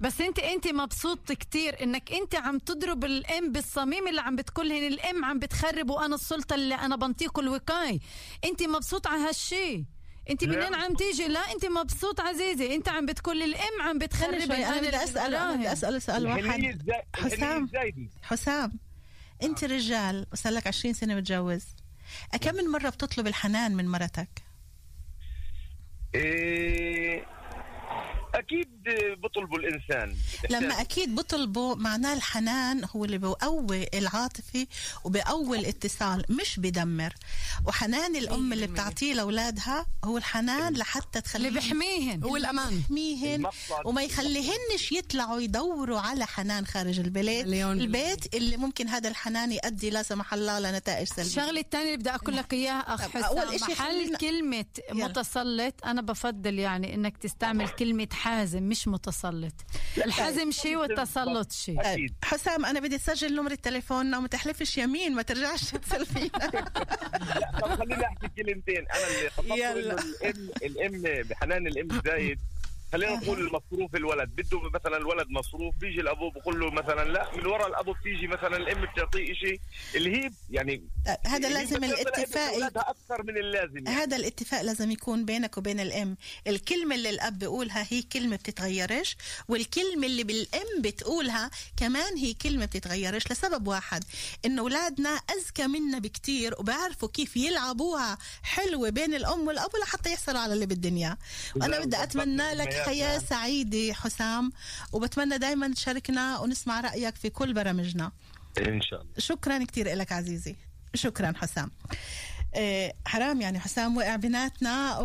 بس 0.00 0.20
أنت 0.20 0.38
أنت 0.38 0.68
مبسوط 0.68 1.32
كتير 1.32 1.82
إنك 1.82 2.12
أنت 2.12 2.34
عم 2.34 2.58
تضرب 2.58 3.04
الأم 3.04 3.52
بالصميم 3.52 4.08
اللي 4.08 4.20
عم 4.20 4.36
بتقولهن 4.36 4.86
الأم 4.86 5.24
عم 5.24 5.38
بتخرب 5.38 5.90
وأنا 5.90 6.14
السلطة 6.14 6.54
اللي 6.54 6.74
أنا 6.74 6.96
بنطيق 6.96 7.38
الوقاية. 7.38 7.98
أنت 8.44 8.62
مبسوط 8.62 9.06
على 9.06 9.20
هالشيء. 9.28 9.84
انت. 10.30 10.44
منين 10.44 10.74
عم 10.74 10.94
تيجي؟ 10.94 11.28
لا 11.28 11.52
انت 11.52 11.66
مبسوط 11.66 12.20
عزيزي. 12.20 12.74
انت 12.74 12.88
عم 12.88 13.06
بتقول 13.06 13.42
الام 13.42 13.82
عم 13.82 13.98
بتخرب 13.98 14.34
أنا 14.52 14.78
بدي 14.80 14.96
اسال 14.96 15.34
أنا 15.34 15.54
بدي 15.56 15.72
أسأل 15.72 16.02
سؤال 16.02 16.26
واحد. 16.26 16.92
حسام. 17.14 17.68
حسام 18.22 18.78
انت 19.42 19.64
رجال 19.64 20.26
وصار 20.32 20.52
لك 20.52 20.66
20 20.66 20.94
سنة 20.94 21.14
متجوز. 21.14 21.64
كم 22.40 22.54
من 22.54 22.64
مرة 22.64 22.88
بتطلب 22.88 23.26
الحنان 23.26 23.74
من 23.74 23.88
مرتك؟ 23.88 24.28
إيه 26.14 27.26
أكيد 28.34 28.68
بطلبوا 29.22 29.58
الإنسان. 29.58 30.16
لما 30.50 30.80
أكيد 30.80 31.14
بطلبوا 31.14 31.74
معناه 31.74 32.14
الحنان 32.14 32.84
هو 32.96 33.04
اللي 33.04 33.18
بيقوي 33.18 33.86
العاطفي 33.94 34.66
وبيقوي 35.04 35.58
الاتصال 35.58 36.24
مش 36.30 36.60
بدمر 36.60 37.14
وحنان 37.66 38.16
الأم 38.16 38.52
اللي 38.52 38.66
بتعطيه 38.66 39.14
لأولادها 39.14 39.86
هو 40.04 40.16
الحنان 40.18 40.74
لحتى 40.74 41.20
تخليه 41.20 41.48
اللي 41.48 41.60
بحميهن 41.60 42.22
هو 42.24 42.36
الأمان. 42.36 42.80
بحميهن. 42.80 43.46
وما 43.84 44.02
يخليهنش 44.02 44.92
يطلعوا 44.92 45.40
يدوروا 45.40 46.00
على 46.00 46.26
حنان 46.26 46.66
خارج 46.66 46.98
البيت. 47.00 47.46
البيت 47.46 48.34
اللي 48.34 48.56
ممكن 48.56 48.88
هذا 48.88 49.08
الحنان 49.08 49.52
يؤدي 49.52 49.90
لا 49.90 50.02
سمح 50.02 50.34
الله 50.34 50.58
لنتائج 50.60 51.06
سلبية. 51.08 51.22
الشغلة 51.22 51.60
الثانية 51.60 51.84
اللي 51.86 51.96
بدي 51.96 52.10
أقول 52.10 52.36
لك 52.36 52.52
إياها 52.52 52.94
أخ 52.94 53.00
حسام 53.00 53.54
محل 53.54 53.74
خلينا- 53.74 54.18
كلمة. 54.18 54.64
متسلط. 54.92 55.74
أنا 55.86 56.02
بفضل 56.02 56.58
يعني 56.58 56.94
إنك 56.94 57.16
تستعمل 57.16 57.68
كلمة 57.68 58.08
حازم 58.24 58.62
مش 58.62 58.88
متسلط. 58.88 59.52
الحزم 59.98 60.50
شيء 60.50 60.76
والتسلط 60.76 61.52
شيء 61.52 61.82
طيب، 61.82 62.14
حسام 62.24 62.64
أنا 62.66 62.80
بدي 62.80 62.96
اسجل 62.96 63.34
نمرة 63.36 63.54
تليفوننا 63.54 64.18
وما 64.18 64.28
تحلفش 64.28 64.78
يمين 64.78 65.14
ما 65.14 65.22
ترجعش 65.22 65.70
تتصل 65.70 66.06
فينا 66.06 66.30
طب 67.62 67.74
خليني 67.76 68.04
أحكي 68.06 68.28
كلمتين. 68.42 68.76
أنا 68.94 69.18
اللي 69.18 69.30
خطبت 69.30 69.50
يلا. 69.50 69.92
إنه 69.92 70.02
الام 70.62 70.94
الإم 71.04 71.22
بحنان 71.22 71.66
الإم 71.66 72.00
زايد. 72.04 72.38
خلينا 72.94 73.16
نقول 73.16 73.52
مصروف 73.52 73.96
الولد. 73.96 74.28
بده 74.28 74.60
مثلا 74.60 74.96
الولد 74.96 75.26
مصروف 75.30 75.74
بيجي 75.80 76.00
الأبو 76.00 76.30
بقول 76.30 76.60
له 76.60 76.70
مثلا 76.70 77.12
لا 77.12 77.36
من 77.36 77.46
وراء 77.46 77.68
الأبو 77.68 77.92
بتيجي 77.92 78.26
مثلا 78.26 78.56
الأم 78.56 78.86
بتعطيه 78.86 79.34
شيء 79.34 79.60
اللي 79.94 80.16
هي 80.16 80.30
يعني 80.50 80.84
هذا 81.26 81.48
اللي 81.48 81.58
هي 81.58 81.64
لازم 81.64 81.84
الاتفاق 81.84 82.54
أكثر 82.76 83.22
من 83.22 83.36
اللازم 83.36 83.76
يعني. 83.76 83.88
هذا 83.88 84.16
الاتفاق 84.16 84.62
لازم 84.62 84.90
يكون 84.90 85.24
بينك 85.24 85.58
وبين 85.58 85.80
الأم. 85.80 86.16
الكلمة 86.46 86.94
اللي 86.94 87.10
الأب 87.10 87.38
بيقولها 87.38 87.86
هي 87.90 88.02
كلمة 88.02 88.36
بتتغيرش 88.36 89.16
والكلمة 89.48 90.06
اللي 90.06 90.24
بالأم 90.24 90.82
بتقولها 90.82 91.50
كمان 91.76 92.16
هي 92.16 92.34
كلمة 92.34 92.64
بتتغيرش 92.64 93.32
لسبب 93.32 93.68
واحد 93.68 94.04
إنه 94.44 94.62
أولادنا 94.62 95.10
اذكى 95.10 95.66
منا 95.66 95.98
بكتير 95.98 96.54
وبيعرفوا 96.58 97.08
كيف 97.08 97.36
يلعبوها 97.36 98.18
حلوة 98.42 98.90
بين 98.90 99.14
الأم 99.14 99.46
والأب 99.46 99.70
لحتى 99.82 100.12
يحصلوا 100.12 100.40
على 100.40 100.52
اللي 100.52 100.66
بالدنيا. 100.66 101.16
وأنا 101.56 101.80
بدي 101.80 102.02
أتمنى 102.02 102.54
لك 102.54 102.83
حياة 102.84 103.18
سعيدة 103.18 103.94
حسام 103.94 104.52
وبتمنى 104.92 105.38
دائما 105.38 105.74
تشاركنا 105.74 106.38
ونسمع 106.38 106.80
رأيك 106.80 107.16
في 107.16 107.30
كل 107.30 107.54
برامجنا. 107.54 108.12
إن 108.58 108.80
شاء 108.80 109.00
الله. 109.00 109.12
شكرا 109.18 109.64
كثير 109.64 109.94
لك 109.94 110.12
عزيزي. 110.12 110.56
شكرا 110.94 111.32
حسام. 111.36 111.70
حرام 113.06 113.40
يعني 113.40 113.60
حسام 113.60 113.96
وقع 113.96 114.16
بيناتنا. 114.16 114.98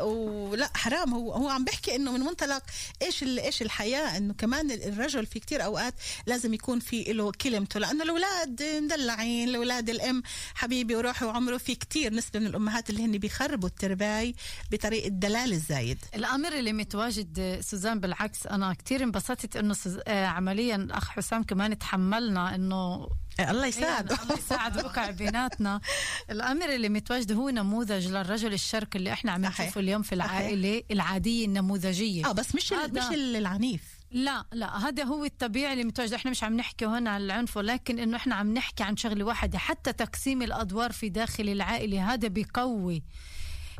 ولا 0.00 0.70
حرام 0.74 1.14
هو 1.14 1.32
هو 1.32 1.48
عم 1.48 1.64
بحكي 1.64 1.96
إنه 1.96 2.12
من 2.12 2.20
منطلق 2.20 2.62
إيش. 3.02 3.22
إيش 3.22 3.62
الحياة 3.62 4.16
إنه 4.16 4.34
كمان 4.34 4.70
الرجل 4.70 5.26
في 5.26 5.40
كتير 5.40 5.64
أوقات 5.64 5.94
لازم 6.26 6.54
يكون 6.54 6.80
في 6.80 7.04
له 7.12 7.32
كلمته 7.32 7.80
لأنه 7.80 8.04
الأولاد 8.04 8.62
مدلعين 8.62 9.48
الأولاد 9.48 9.90
الأم 9.90 10.22
حبيبي 10.54 10.96
وروحي 10.96 11.24
وعمره 11.24 11.56
في 11.56 11.74
كتير 11.74 12.14
نسبة 12.14 12.40
من 12.40 12.46
الأمهات 12.46 12.90
اللي 12.90 13.04
هن 13.04 13.18
بيخربوا 13.18 13.68
الترباي 13.68 14.34
بطريقة 14.70 15.08
دلال 15.08 15.52
الزايد 15.52 15.98
الامر 16.14 16.52
اللي 16.52 16.72
متواجد 16.72 17.60
سوزان 17.60 18.00
بالعكس 18.00 18.46
أنا 18.46 18.74
كتير 18.74 19.02
انبسطت 19.02 19.56
إنه. 19.56 19.76
آه 20.06 20.26
عمليا 20.26 20.88
أخ 20.90 21.08
حسام 21.08 21.42
كمان 21.42 21.78
تحملنا 21.78 22.54
إنه 22.54 23.08
الله 23.40 23.66
يساعده. 23.66 24.22
الله 24.22 24.34
يساعد 24.38 24.84
وقع 24.84 25.10
بيناتنا. 25.10 25.80
الأمر 26.30 26.74
اللي 26.74 26.88
متواجد 26.88 27.32
هو 27.32 27.48
نموذج 27.50 28.06
للرجل 28.08 28.52
الشرقي 28.52 28.98
اللي 28.98 29.12
إحنا 29.12 29.32
عم 29.32 29.44
نشوفه 29.44 29.80
اليوم 29.80 30.02
في 30.02 30.14
العائلة 30.14 30.82
العادية 30.90 31.46
النموذجية. 31.46 32.26
آه 32.26 32.32
بس 32.32 32.54
مش. 32.54 32.72
مش 32.72 33.02
ال- 33.14 33.36
العنيف. 33.36 33.82
لا 34.10 34.44
لا 34.52 34.88
هذا 34.88 35.04
هو 35.04 35.24
الطبيعي 35.24 35.72
اللي 35.72 35.84
متواجد 35.84 36.12
إحنا 36.12 36.30
مش 36.30 36.44
عم 36.44 36.56
نحكي 36.56 36.86
هنا 36.86 37.10
عن 37.10 37.20
العنف 37.22 37.56
ولكن 37.56 37.98
إنه 37.98 38.16
إحنا 38.16 38.34
عم 38.34 38.54
نحكي 38.54 38.82
عن 38.82 38.96
شغلة 38.96 39.24
واحدة. 39.24 39.58
حتى 39.58 39.92
تقسيم 39.92 40.42
الأدوار 40.42 40.92
في 40.92 41.08
داخل 41.08 41.48
العائلة 41.48 42.12
هذا 42.12 42.28
بيقوي 42.28 43.02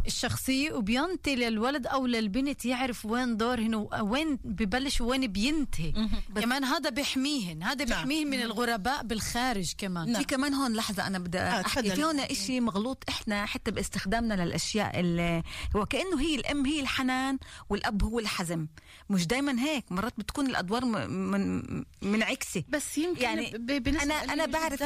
الشخصية 0.06 0.72
وبينطي 0.72 1.36
للولد 1.36 1.86
أو 1.86 2.06
للبنت 2.06 2.64
يعرف 2.64 3.06
وين 3.06 3.36
دورهن 3.36 3.74
وين 4.00 4.38
ببلش 4.44 5.00
وين 5.00 5.26
بينتهي. 5.26 5.92
كمان 6.40 6.64
هذا 6.64 6.90
بيحميهن 6.90 7.62
هذا 7.62 7.84
بيحميهن 7.84 8.26
من 8.30 8.42
الغرباء 8.42 9.02
بالخارج 9.02 9.72
كمان. 9.78 10.18
في 10.18 10.24
كمان 10.24 10.54
هون 10.54 10.72
لحظة 10.72 11.06
أنا 11.06 11.18
بدي 11.18 11.38
آه، 11.38 11.60
أحكي. 11.60 11.82
تفضل. 11.82 11.96
في 11.96 12.04
هون 12.04 12.20
إشي 12.20 12.60
مغلوط 12.60 13.04
إحنا 13.08 13.46
حتى 13.46 13.70
باستخدامنا 13.70 14.44
للأشياء 14.44 15.00
اللي 15.00 15.42
هو 15.76 15.86
كأنه 15.86 16.20
هي 16.20 16.34
الأم 16.34 16.66
هي 16.66 16.80
الحنان 16.80 17.38
والأب 17.70 18.02
هو 18.02 18.18
الحزم. 18.18 18.66
مش 19.10 19.26
دايما 19.26 19.60
هيك 19.62 19.92
مرات 19.92 20.12
بتكون 20.18 20.46
الأدوار 20.46 20.84
م- 20.84 21.10
من 21.10 21.62
منعكسة 22.02 22.64
بس 22.68 22.98
يمكن 22.98 23.22
يعني 23.22 23.56
أنا 24.02 24.20
قليلة 24.20 24.46
بعرف. 24.46 24.82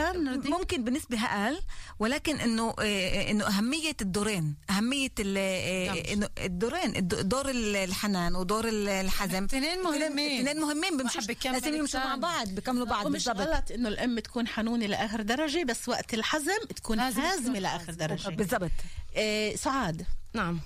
ممكن 0.47 0.85
بنسبة 0.85 1.25
أقل 1.25 1.61
ولكن 1.99 2.37
إنه 2.37 2.75
آه، 2.81 3.31
إنه 3.31 3.45
أهمية 3.47 3.97
الدورين 4.01 4.57
أهمية 4.71 5.06
آه، 5.29 6.13
إنه 6.13 6.29
الدورين 6.39 6.97
الد- 6.97 7.29
دور 7.29 7.51
الحنان 7.51 8.35
ودور 8.35 8.69
الحزم. 8.69 9.45
اثنين 9.45 9.83
مهمين. 9.83 10.41
اثنين 10.49 10.61
مهمين. 10.63 10.97
بمشوا 10.97 11.21
لازم 11.45 11.75
يمشوا 11.75 12.01
مع. 12.01 12.17
بعض 12.17 12.49
بيكملوا 12.49 12.87
بعض 12.87 13.07
ومش 13.07 13.29
بالضبط. 13.29 13.49
غلط 13.49 13.71
إنه 13.71 13.89
الأم 13.89 14.19
تكون 14.19 14.49
حنونة 14.49 14.87
لآخر 14.87 15.23
درجة 15.23 15.65
بس 15.65 15.89
وقت 15.89 16.15
الحزم 16.15 16.59
تكون 16.77 17.01
حازمة 17.01 17.59
لآخر 17.59 17.93
درجة. 17.95 18.29
بالضبط. 18.29 18.71
إيه 19.17 19.57
سعاد. 19.57 20.07
نعم. 20.35 20.61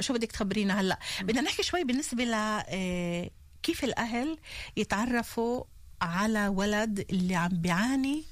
شو 0.00 0.14
بدك 0.14 0.32
تخبرينا 0.32 0.80
هلأ؟ 0.80 0.98
بدنا 1.20 1.40
نحكي 1.40 1.62
شوي 1.62 1.84
بالنسبة 1.84 2.24
ل 2.24 2.34
إيه 2.34 3.30
كيف 3.62 3.84
الأهل 3.84 4.38
يتعرفوا 4.76 5.64
على 6.02 6.48
ولد 6.48 7.06
اللي 7.10 7.34
عم 7.34 7.48
بيعاني 7.52 8.24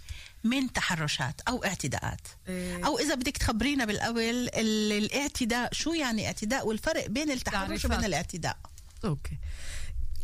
من 0.44 0.72
تحرشات 0.72 1.40
أو 1.48 1.64
اعتداءات. 1.64 2.20
إيه. 2.48 2.86
أو 2.86 2.98
إذا 2.98 3.14
بدك 3.14 3.36
تخبرينا 3.36 3.84
بالأول 3.84 4.20
ال- 4.20 4.92
الاعتداء 4.92 5.72
شو 5.74 5.92
يعني 5.92 6.26
اعتداء 6.26 6.66
والفرق 6.66 7.06
بين 7.06 7.30
التحرش. 7.30 7.84
وبين 7.84 8.04
الاعتداء؟ 8.04 8.56
أوكي. 9.04 9.38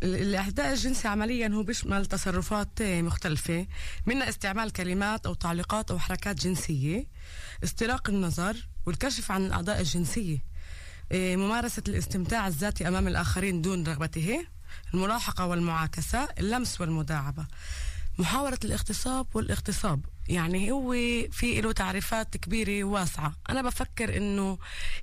ال- 0.03 0.15
الاعتداء 0.15 0.73
الجنسي 0.73 1.07
عمليا 1.07 1.47
هو 1.47 1.63
بيشمل 1.63 2.05
تصرفات 2.05 2.81
مختلفة 2.81 3.67
منها 4.05 4.29
استعمال 4.29 4.71
كلمات 4.71 5.25
أو 5.25 5.33
تعليقات 5.33 5.91
أو 5.91 5.99
حركات 5.99 6.35
جنسية 6.35 7.07
استراق 7.63 8.09
النظر 8.09 8.67
والكشف 8.85 9.31
عن 9.31 9.45
الأعضاء 9.45 9.79
الجنسية. 9.79 10.49
آه، 11.11 11.35
ممارسة 11.35 11.83
الاستمتاع 11.87 12.47
الذاتي 12.47 12.87
أمام 12.87 13.07
الآخرين 13.07 13.61
دون 13.61 13.87
رغبته 13.87 14.45
الملاحقة 14.93 15.45
والمعاكسة 15.45 16.27
اللمس 16.39 16.81
والمداعبة. 16.81 17.47
محاولة 18.19 18.57
الاغتصاب 18.65 19.27
والاغتصاب. 19.35 20.05
يعني 20.29 20.71
هو 20.71 20.91
في 21.31 21.61
له 21.61 21.71
تعريفات 21.71 22.37
كبيرة 22.37 22.83
واسعة. 22.83 23.35
أنا 23.49 23.61
بفكر 23.61 24.17
إنه 24.17 24.57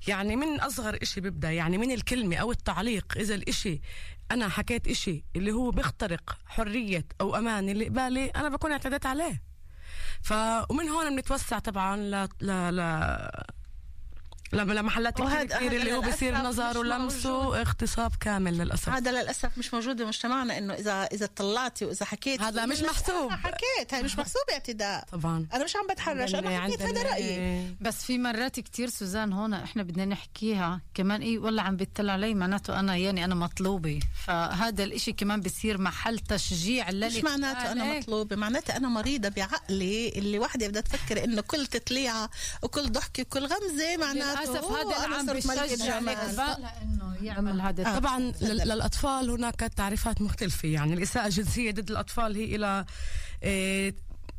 يعني 0.07 0.35
من 0.35 0.59
أصغر 0.59 0.97
إشي 1.01 1.21
بيبدأ 1.21 1.51
يعني 1.51 1.77
من 1.77 1.91
الكلمة 1.91 2.35
أو 2.35 2.51
التعليق 2.51 3.17
إذا 3.17 3.35
الإشي 3.35 3.81
أنا 4.31 4.49
حكيت 4.49 4.87
إشي 4.87 5.23
اللي 5.35 5.51
هو 5.51 5.71
بيخترق 5.71 6.37
حرية 6.45 7.05
أو 7.21 7.35
أمان 7.35 7.69
اللي 7.69 7.85
قبالي 7.85 8.25
أنا 8.25 8.49
بكون 8.49 8.71
اعتديت 8.71 9.05
عليه. 9.05 9.41
ف 10.21 10.33
ومن 10.69 10.89
هون 10.89 11.15
بنتوسع 11.15 11.59
طبعا 11.59 11.97
ل 11.97 12.29
ل 12.41 12.51
ل 12.75 12.79
لمحلات 14.53 15.21
هذا 15.21 15.59
اللي 15.59 15.93
هو 15.93 16.01
بصير 16.01 16.37
نظر 16.37 16.77
ولمسه. 16.77 17.61
اغتصاب 17.61 18.11
كامل 18.19 18.57
للأسف. 18.57 18.89
هذا 18.89 19.11
للأسف 19.11 19.57
مش 19.57 19.73
موجود 19.73 20.01
بمجتمعنا 20.01 20.57
إنه 20.57 20.73
اذا 20.73 21.03
إذا 21.03 21.25
طلعتي 21.35 21.85
وإذا 21.85 22.05
حكيت 22.05 22.41
هذا 22.41 22.65
مش 22.65 22.81
محسوب. 22.81 23.31
حكيت 23.31 23.93
هاي 23.93 24.03
مش 24.03 24.17
محسوب 24.19 24.43
اعتداء. 24.51 25.05
طبعا. 25.11 25.47
أنا 25.53 25.63
مش 25.63 25.75
عم 25.75 25.87
بتحرش 25.87 26.35
أنا 26.35 26.59
حكيت 26.59 26.81
هذا 26.81 27.03
رأيي. 27.03 27.75
بس 27.81 28.03
في 28.03 28.17
مرات 28.17 28.59
كتير 28.59 28.89
سوزان 28.89 29.33
هون 29.33 29.53
إحنا 29.53 29.83
بدنا 29.83 30.05
نحكيها 30.05 30.81
كمان 30.93 31.21
إيه 31.21 31.39
والله 31.39 31.61
عم 31.61 31.75
بيطلع 31.77 32.13
علي 32.13 32.33
معناته 32.33 32.79
أنا 32.79 32.95
يعني 32.95 33.25
أنا 33.25 33.35
مطلوبة. 33.35 33.99
فهذا 34.25 34.83
الإشي 34.83 35.11
كمان 35.13 35.41
بصير 35.41 35.77
محل 35.81 36.19
تشجيع 36.19 36.89
للي 36.89 37.07
مش 37.07 37.23
معناته 37.23 37.71
أنا 37.71 37.97
مطلوبة 37.99 38.35
معناته 38.35 38.77
أنا 38.77 38.87
مريضة 38.89 39.29
بعقلي 39.29 40.09
اللي 40.09 40.39
وحدة 40.39 40.67
بدها 40.67 40.81
تفكر 40.81 41.23
إنه 41.23 41.41
كل 41.41 41.65
تطليعه 41.67 42.29
وكل 42.63 42.91
ضحكة 42.91 43.21
وكل 43.21 43.39
غمزة 43.45 43.97
معناته 43.97 44.36
للأسف 44.45 44.65
هذا 44.71 44.95
أنا 45.05 45.05
اللي 45.05 45.15
عم 45.15 45.25
صرت 45.41 45.47
ملكة 45.47 45.61
بيشجع 45.61 45.85
إنه 46.81 47.15
يعمل 47.21 47.61
هذا 47.61 47.87
آه. 47.87 47.99
طبعا 47.99 48.19
لل- 48.41 48.57
للأطفال 48.67 49.29
هناك 49.29 49.55
تعريفات 49.55 50.21
مختلفة 50.21 50.67
يعني 50.69 50.93
الإساءة 50.93 51.25
الجنسية 51.25 51.71
ضد 51.71 51.89
الأطفال 51.91 52.35
هي 52.35 52.55
إلى 52.55 52.85
آه، 53.43 53.93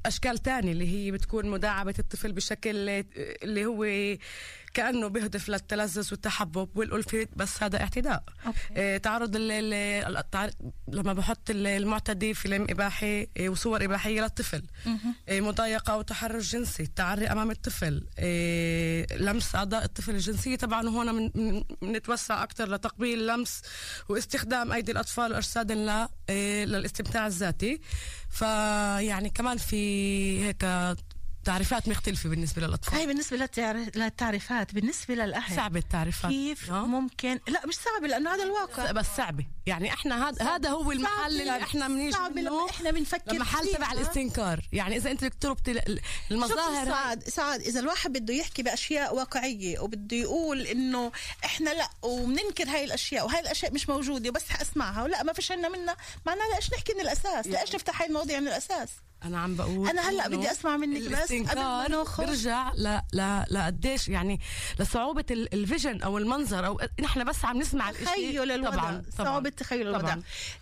أشكال 0.06 0.38
تانية 0.38 0.72
اللي 0.72 0.88
هي 1.06 1.10
بتكون 1.10 1.46
مداعبة 1.50 1.94
الطفل 1.98 2.32
بشكل 2.32 2.88
آه، 2.88 3.04
اللي 3.16 3.66
هو 3.66 3.84
كأنه 4.74 5.08
بيهدف 5.08 5.48
للتلذذ 5.48 6.08
والتحبب 6.10 6.68
والألفة 6.74 7.26
بس 7.36 7.62
هذا 7.62 7.80
اعتداء. 7.80 8.22
آه 8.76 8.96
تعرض 8.96 9.30
ال 9.36 10.14
لما 10.88 11.12
بحط 11.12 11.50
ال- 11.50 11.66
المعتدي 11.66 12.34
فيلم 12.34 12.66
إباحي 12.70 13.28
آه 13.36 13.48
وصور 13.48 13.84
إباحية 13.84 14.20
للطفل. 14.20 14.62
آه 15.28 15.40
مضايقة 15.40 15.92
أو 15.92 16.02
تحرش 16.02 16.52
جنسي 16.52 16.82
التعري 16.82 17.26
أمام 17.26 17.50
الطفل. 17.50 18.06
لمس 19.20 19.54
أعضاء 19.54 19.84
الطفل 19.84 20.14
الجنسية. 20.14 20.56
طبعا 20.56 20.88
هون 20.88 21.28
بنتوسع 21.82 22.42
أكثر 22.42 22.68
لتقبيل 22.74 23.26
لمس 23.26 23.62
واستخدام 24.08 24.72
أيدي 24.72 24.92
الأطفال 24.92 25.34
آه 26.30 26.64
للاستمتاع 26.64 27.26
الذاتي. 27.26 27.80
فيعني 28.30 29.30
كمان 29.30 29.56
في 29.56 29.76
هيك 30.46 30.64
تعريفات 31.48 31.88
مختلفة 31.88 32.28
بالنسبة 32.28 32.62
للأطفال. 32.66 32.94
هاي 32.94 33.06
بالنسبة 33.06 33.36
للتعر- 33.36 33.96
للتعريفات 33.98 34.74
بالنسبة 34.74 35.14
للأهل. 35.14 35.56
صعبة 35.56 35.78
التعريفات. 35.78 36.30
كيف 36.30 36.70
آه. 36.70 36.86
ممكن؟ 36.86 37.40
لا 37.48 37.66
مش 37.66 37.74
صعبة 37.74 38.06
لأنه 38.06 38.34
هذا 38.34 38.42
الواقع. 38.42 38.92
بس 38.92 39.06
صعبة. 39.16 39.44
يعني 39.66 39.92
إحنا 39.92 40.28
هذا 40.28 40.44
هذا 40.44 40.68
هو 40.70 40.92
المحل 40.92 41.40
اللي 41.40 41.62
إحنا 41.62 41.88
بنيجي 41.88 42.18
منه 42.18 42.40
لما 42.50 42.70
إحنا 42.70 42.90
بنفكر 42.90 43.30
المحل. 43.32 43.68
تبع 43.74 43.92
الاستنكار. 43.92 44.60
يعني 44.72 44.96
إذا 44.96 45.10
أنت 45.10 45.24
بدك 45.24 45.34
تربطي 45.40 45.70
ال- 45.70 46.00
المظاهر 46.30 46.86
سعد 46.86 47.24
سعد 47.28 47.60
إذا 47.60 47.80
الواحد 47.80 48.12
بده 48.12 48.34
يحكي 48.34 48.62
بأشياء 48.62 49.14
واقعية 49.14 49.78
وبده 49.80 50.16
يقول 50.16 50.60
إنه 50.66 51.12
إحنا 51.44 51.70
لا 51.70 51.90
وبننكر 52.02 52.68
هاي 52.68 52.84
الأشياء 52.84 53.24
وهاي 53.26 53.40
الأشياء 53.40 53.72
مش 53.74 53.88
موجودة 53.88 54.28
وبس 54.30 54.44
أسمعها 54.62 55.02
ولا 55.02 55.22
ما 55.22 55.32
فيش 55.32 55.52
عنا 55.52 55.68
منها 55.68 55.96
معناها 56.26 56.54
ليش 56.56 56.72
نحكي 56.72 56.94
من 56.94 57.00
الأساس؟ 57.00 57.46
ليش 57.46 57.74
نفتح 57.74 58.00
هاي 58.00 58.08
المواضيع 58.08 58.40
من 58.40 58.48
الأساس؟ 58.48 58.88
أنا 59.24 59.38
عم 59.40 59.56
بقول 59.56 59.88
أنا 59.88 60.10
هلأ 60.10 60.26
إنه 60.26 60.36
بدي 60.36 60.50
أسمع 60.50 60.76
منك 60.76 61.12
بس 61.12 61.32
قبل 61.32 61.54
ما 61.54 61.88
ناخذ. 61.88 62.26
برجع 62.26 62.72
ل 62.74 63.00
ل 63.12 63.44
لقديش 63.50 64.08
يعني 64.08 64.40
لصعوبة 64.78 65.24
ال- 65.30 65.54
ال 65.54 65.61
vision 65.61 66.02
أو 66.02 66.18
المنظر 66.18 66.66
أو 66.66 66.80
نحن 67.00 67.24
بس 67.24 67.44
عم 67.44 67.58
نسمع 67.58 67.90
الإشي. 67.90 68.04
تخيل 68.04 68.50
الوضع 68.52 68.70
طبعا 68.70 69.02
صعوبة 69.18 69.48
تخيل 69.50 69.88
الوضع. 69.88 70.16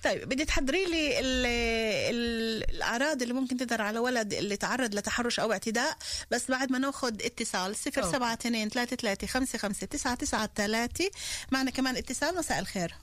طيب 0.05 0.29
بدي 0.29 0.45
تحضري 0.45 0.85
لي 0.87 1.21
ال- 1.21 1.47
ال- 1.47 2.71
الأعراض 2.77 3.23
اللي 3.23 3.35
ممكن 3.35 3.57
تظهر 3.57 3.83
على 3.83 3.99
ولد 3.99 4.35
اللي 4.35 4.57
تعرض 4.57 4.95
لتحرش 4.95 5.41
أو 5.41 5.53
اعتداء. 5.53 5.97
بس 6.31 6.51
بعد 6.51 6.73
ما 6.73 6.79
ناخذ 6.79 7.15
اتصال 7.25 7.75
072 7.77 8.69
33 8.69 9.29
55 9.29 9.89
993 9.89 11.11
معنا 11.53 11.71
كمان 11.71 11.97
اتصال 11.97 12.37
مساء 12.39 12.59
الخير. 12.59 12.95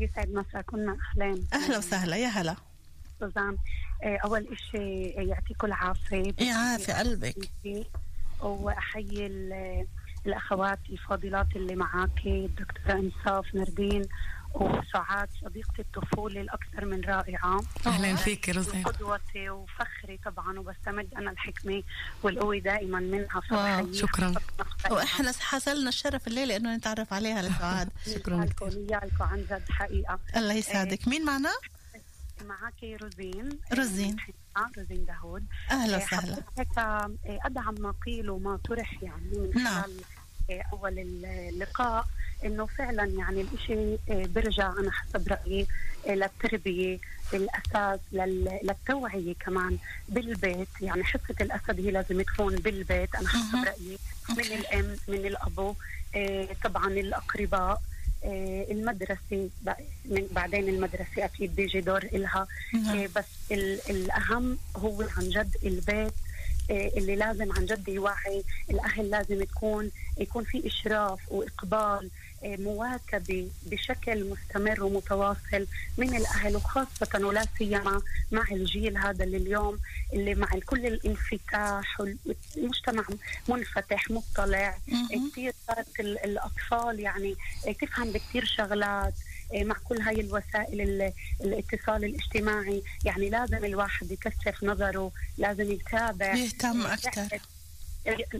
يسعد 0.00 0.28
مساكم 0.28 0.76
أهلا 0.78 1.42
أهلا 1.52 1.78
وسهلا 1.78 2.16
يا 2.16 2.28
هلا. 2.28 2.56
سوزان. 3.20 3.56
أول 4.02 4.46
إشي 4.52 5.02
يعطيكم 5.08 5.66
العافية 5.66 6.32
يعافي 6.38 6.92
قلبك. 6.92 7.48
وأحيي 8.40 9.26
ال- 9.26 9.86
الأخوات 10.26 10.78
الفاضلات 10.90 11.46
اللي 11.56 11.74
معك 11.76 12.26
الدكتورة 12.26 12.92
إنصاف 12.92 13.54
نردين 13.54 14.02
وسعاد 14.54 15.28
صديقة 15.44 15.72
الطفولة 15.78 16.40
الأكثر 16.40 16.84
من 16.84 17.00
رائعة. 17.00 17.60
أهلاً 17.86 18.16
فيك 18.16 18.48
روزان. 18.48 18.82
قدوتي 18.82 19.50
وفخري 19.50 20.18
طبعا 20.24 20.58
وبستمد 20.58 21.14
أنا 21.14 21.30
الحكمة 21.30 21.82
والقوة 22.22 22.58
دائما 22.58 23.00
منها 23.00 23.42
واو، 23.50 23.92
شكراً. 23.92 24.34
وإحنا 24.90 25.32
حصلنا 25.40 25.88
الشرف 25.88 26.26
الليلة 26.28 26.56
إنه 26.56 26.76
نتعرف 26.76 27.12
عليها 27.12 27.42
لسعاد. 27.42 27.88
شكرا 28.14 28.44
لكم 28.44 29.24
عن 29.24 29.38
جد 29.50 29.62
حقيقة. 29.70 30.18
الله 30.36 30.54
يسعدك. 30.54 31.08
مين 31.08 31.24
معنا؟ 31.24 31.50
معك 32.48 33.00
روزين. 33.02 33.58
روزين. 33.72 34.16
آه، 34.56 34.70
روزين 34.78 35.04
داوود. 35.04 35.44
أهلا 35.70 35.96
آه، 35.96 36.04
وسهلا. 36.04 36.42
آه، 36.78 37.10
أدعم 37.26 37.74
ما 37.78 37.94
قيل 38.06 38.30
وما 38.30 38.56
طرح 38.68 39.02
يعني 39.02 39.24
من 39.38 39.62
نعم. 39.62 39.82
خلال 39.82 40.00
آه، 40.50 40.62
أول 40.72 40.98
اللقاء 40.98 42.06
إنه 42.44 42.66
فعلا 42.66 43.04
يعني 43.04 43.40
الإشي 43.40 43.94
آه، 43.94 44.26
برجع 44.26 44.72
أنا 44.72 44.90
حسب 44.92 45.28
رأيي 45.28 45.66
آه، 46.06 46.14
للتربية 46.14 46.98
الأساس 47.34 48.00
لل- 48.12 48.60
للتوعية 48.62 49.34
كمان 49.34 49.78
بالبيت. 50.08 50.68
يعني 50.80 51.04
حصة 51.04 51.34
الأسد 51.40 51.80
هي 51.80 51.90
لازم 51.90 52.22
تكون 52.22 52.56
بالبيت. 52.56 53.14
أنا 53.14 53.28
حسب 53.28 53.64
رأيي 53.64 53.98
من 54.28 54.44
الأم 54.58 54.96
من 55.08 55.26
الأبو 55.26 55.74
آه، 56.16 56.48
طبعا 56.64 56.86
الأقرباء. 56.88 57.72
آه، 57.72 57.93
المدرسة 58.70 59.48
ب- 59.62 59.70
من 60.04 60.26
بعدين 60.32 60.68
المدرسة 60.68 61.24
أكيد 61.24 61.56
بيجي 61.56 61.80
دور 61.80 62.02
إلها 62.02 62.46
نعم. 62.74 62.98
آه، 62.98 63.08
بس 63.16 63.24
ال- 63.52 63.80
الأهم 63.90 64.58
هو 64.76 65.02
عن 65.16 65.28
جد 65.28 65.56
البيت 65.64 66.12
آه، 66.70 66.90
اللي 66.96 67.16
لازم 67.16 67.52
عن 67.52 67.66
جد 67.66 67.88
يوعي 67.88 68.42
الأهل 68.70 69.10
لازم 69.10 69.44
تكون 69.44 69.90
يكون 70.18 70.44
في 70.44 70.66
إشراف 70.66 71.20
وإقبال 71.32 72.10
مواكبة 72.44 73.48
بشكل 73.66 74.24
مستمر 74.30 74.84
ومتواصل 74.84 75.66
من 75.98 76.16
الأهل 76.16 76.56
وخاصة 76.56 77.26
ولا 77.26 77.46
سيما 77.58 78.02
مع 78.32 78.44
الجيل 78.52 78.98
هذا 78.98 79.24
اللي 79.24 79.36
اليوم 79.36 79.78
اللي 80.12 80.34
مع 80.34 80.48
كل 80.66 80.86
الانفتاح 80.86 82.00
والمجتمع 82.00 83.04
منفتح 83.48 84.10
مطلع. 84.10 84.78
كثير 85.30 85.52
صارت 85.66 86.00
ال- 86.00 86.24
الأطفال 86.24 87.00
يعني 87.00 87.36
تفهم 87.82 88.12
بكثير 88.12 88.44
شغلات 88.44 89.14
آه، 89.54 89.64
مع 89.64 89.76
كل 89.84 90.00
هاي 90.00 90.20
الوسائل 90.20 90.80
ال- 90.80 91.12
الاتصال 91.40 92.04
الاجتماعي 92.04 92.82
يعني 93.04 93.30
لازم 93.30 93.64
الواحد 93.64 94.10
يكثف 94.10 94.64
نظره 94.64 95.12
لازم 95.38 95.72
يتابع 95.72 96.34
يهتم 96.34 96.86
أكثر. 96.86 97.08
يحفظ. 97.34 97.53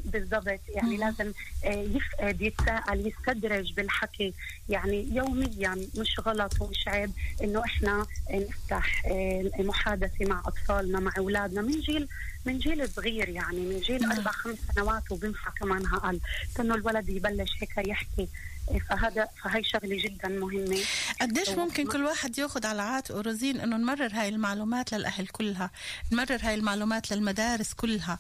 بالضبط. 0.05 0.61
يعني 0.69 0.97
لازم 0.97 1.33
آه، 1.65 1.69
يفقد 1.97 2.43
يتساءل 2.43 3.07
يستدرج 3.07 3.73
بالحكي. 3.73 4.35
يعني 4.69 5.09
يوميا 5.13 5.87
مش 5.99 6.21
غلط 6.27 6.61
ومش 6.61 6.89
عيب 6.89 7.11
إنه 7.43 7.65
إحنا 7.65 8.07
آه، 8.31 8.39
نفتح 8.39 9.03
آه، 9.07 9.51
محادثة 9.59 10.25
مع 10.27 10.43
أطفالنا 10.47 11.01
مع 11.01 11.13
أولادنا 11.19 11.63
من 11.63 11.81
جيل 11.81 12.09
من 12.47 12.59
جيل 12.59 12.89
صغير 12.89 13.29
يعني 13.29 13.61
من 13.61 13.81
جيل 13.81 14.05
أربع 14.05 14.31
خمس 14.31 14.59
سنوات 14.75 15.13
وبنفع 15.13 15.51
كمان 15.51 15.87
أقل 15.87 16.21
إنه 16.61 16.75
الولد 16.75 17.09
يبلش 17.09 17.51
هيك 17.61 17.89
يحكي. 17.89 18.23
آه، 18.23 18.54
فهذا 18.91 19.29
فهي 19.45 19.65
شغلة 19.65 20.03
جدا 20.03 20.29
مهمة. 20.29 20.79
قديش 21.21 21.49
ممكن 21.51 21.87
كل 21.87 22.05
واحد 22.05 22.39
ياخذ 22.39 22.67
على 22.67 22.83
عاتقه 22.83 23.21
روزين 23.21 23.61
إنه 23.61 23.77
نمرر 23.77 24.11
هاي 24.13 24.29
المعلومات 24.29 24.93
للأهل 24.95 25.27
كلها 25.27 25.71
نمرر 26.13 26.39
هاي 26.43 26.55
المعلومات 26.55 27.13
للمدارس 27.13 27.75
كلها 27.75 28.19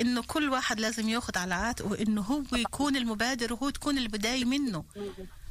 إنه 0.00 0.22
كل 0.22 0.48
واحد 0.50 0.80
لازم 0.80 1.08
ياخذ 1.08 1.38
على 1.38 1.54
عاتقه 1.54 2.02
إنه 2.02 2.22
هو 2.22 2.42
يكون 2.52 2.96
المبادر 2.96 3.52
وهو 3.52 3.70
تكون 3.70 3.98
البداية 3.98 4.44
منه. 4.44 4.84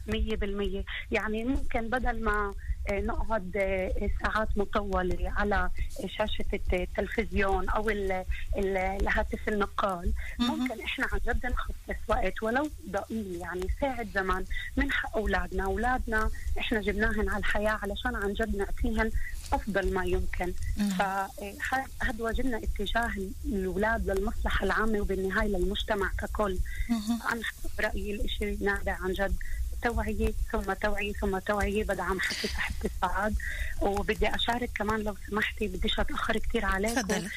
مية 0.07 0.35
بالمية. 0.35 0.83
يعني 1.11 1.43
ممكن 1.43 1.89
بدل 1.89 2.23
ما 2.23 2.53
آه، 2.89 2.99
نقعد 3.01 3.51
آه، 3.57 4.09
ساعات 4.23 4.47
مطولة 4.57 5.33
على 5.37 5.69
شاشة 6.17 6.45
التلفزيون 6.73 7.69
أو 7.69 7.89
ال- 7.89 8.11
ال- 8.57 8.77
الهاتف 8.77 9.49
النقال 9.49 10.13
ممكن 10.39 10.81
إحنا 10.83 11.07
عن 11.13 11.19
جد 11.27 11.45
نخصص 11.45 11.99
وقت 12.07 12.43
ولو 12.43 12.69
ضئيل 12.89 13.35
يعني 13.41 13.67
ساعة 13.81 14.05
زمان 14.15 14.45
من 14.77 14.91
حق 14.91 15.17
أولادنا. 15.17 15.63
أولادنا 15.65 16.29
إحنا 16.59 16.81
جبناهن 16.81 17.29
على 17.29 17.39
الحياة 17.39 17.79
علشان 17.83 18.15
عن 18.15 18.33
جد 18.33 18.55
نعطيهن 18.55 19.11
أفضل 19.53 19.93
ما 19.93 20.05
يمكن. 20.05 20.53
فهذا 20.99 22.15
واجبنا 22.19 22.57
اتجاه 22.57 23.11
الأولاد 23.45 24.09
للمصلحة 24.09 24.65
العامة 24.65 24.99
وبالنهاية 24.99 25.47
للمجتمع 25.47 26.11
ككل. 26.17 26.57
أنا 27.31 27.41
رأيي 27.79 28.15
الإشي 28.15 28.55
نابع 28.65 28.97
عن 29.01 29.13
جد 29.13 29.35
توعية 29.81 30.33
ثم 30.51 30.73
توعية 30.73 31.13
ثم 31.13 31.37
توعية. 31.39 31.83
بدعم 31.83 32.19
حكي 32.19 32.47
تحت 32.47 32.73
السعاد 32.85 33.35
وبدي 33.81 34.35
أشارك 34.35 34.69
كمان 34.75 34.99
لو 34.99 35.15
سمحتي 35.29 35.67
بديش 35.67 35.99
أتأخر 35.99 36.37
كثير 36.37 36.65
عليكم. 36.65 37.27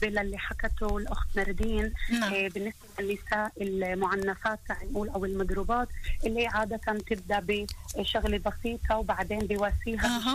باللي 0.00 0.38
حكته 0.38 0.98
الأخت 0.98 1.26
نردين. 1.36 1.92
نعم. 2.10 2.34
آه، 2.34 2.48
بالنسبة 2.48 2.86
للنساء 3.00 3.52
المعنفات 3.60 4.58
نقول 4.70 5.08
أو 5.08 5.24
المضروبات 5.24 5.88
اللي 6.24 6.46
عادة 6.46 6.98
تبدأ 7.10 7.66
بشغلة 7.98 8.38
بسيطة 8.38 8.96
وبعدين 8.96 9.38
بيواسيها 9.38 10.06
أها. 10.06 10.34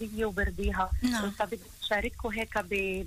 بشيء 0.00 0.24
وبرديها. 0.24 0.90
نعم. 1.02 1.30
فبدي 1.30 1.60
أشارككم 1.82 2.28
هيك 2.28 2.58
ب 2.58 3.06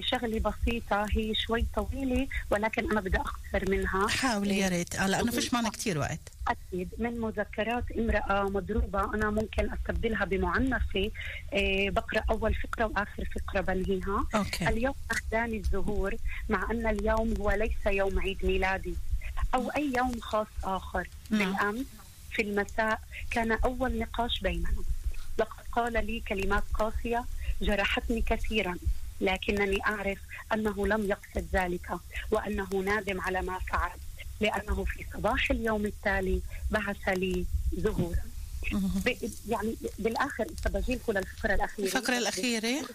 شغلة 0.00 0.40
بسيطة. 0.40 1.06
هي 1.10 1.34
شوي 1.34 1.66
طويلة 1.74 2.28
ولكن 2.50 2.90
أنا 2.90 3.00
بدي 3.00 3.18
أختصر 3.20 3.70
منها. 3.70 4.08
حاولي 4.08 4.58
يا 4.58 4.68
ريت. 4.68 4.94
آه، 4.94 5.06
لأنه 5.06 5.32
فيش 5.32 5.54
معنا 5.54 5.68
كثير 5.70 5.98
وقت. 5.98 6.33
أكيد 6.48 6.88
من 6.98 7.20
مذكرات 7.20 7.84
امرأة 7.98 8.48
مضروبة 8.48 9.14
أنا 9.14 9.30
ممكن 9.30 9.72
أستبدلها 9.72 10.24
بمعنفة 10.24 11.10
إيه 11.52 11.90
بقرأ 11.90 12.24
أول 12.30 12.54
فقرة 12.54 12.84
وآخر 12.84 13.24
فقرة 13.24 13.60
بنهيها. 13.60 14.26
أوكي. 14.34 14.68
اليوم 14.68 14.94
أهداني 15.12 15.56
الزهور 15.56 16.14
مع 16.48 16.70
أن 16.70 16.86
اليوم 16.86 17.34
هو 17.40 17.50
ليس 17.50 17.86
يوم 17.86 18.20
عيد 18.20 18.46
ميلادي. 18.46 18.94
أو 19.54 19.70
أي 19.70 19.92
يوم 19.96 20.20
خاص 20.20 20.46
آخر. 20.64 21.08
بالأمس 21.30 21.86
في 22.30 22.42
المساء 22.42 23.00
كان 23.30 23.52
أول 23.52 23.98
نقاش 23.98 24.40
بيننا. 24.40 24.74
لقد 25.38 25.64
قال 25.72 25.92
لي 25.92 26.20
كلمات 26.20 26.62
قاسية 26.74 27.24
جرحتني 27.62 28.22
كثيرا 28.22 28.76
لكنني 29.20 29.86
أعرف 29.86 30.18
أنه 30.52 30.86
لم 30.86 31.04
يقصد 31.04 31.48
ذلك 31.52 31.90
وأنه 32.30 32.68
نادم 32.84 33.20
على 33.20 33.42
ما 33.42 33.58
فعل. 33.58 33.98
لأنه 34.40 34.84
في 34.84 35.04
صباح 35.14 35.50
اليوم 35.50 35.86
التالي 35.86 36.40
بعث 36.70 37.08
لي 37.08 37.44
زهورا 37.78 38.16
ب- 38.72 39.30
يعني 39.48 39.76
بالآخر 39.98 40.46
استبجي 40.58 40.94
لكم 40.94 41.12
للفقرة 41.12 41.54
الأخيرة. 41.54 41.86
الفقرة 41.86 42.18
الأخيرة؟ 42.18 42.86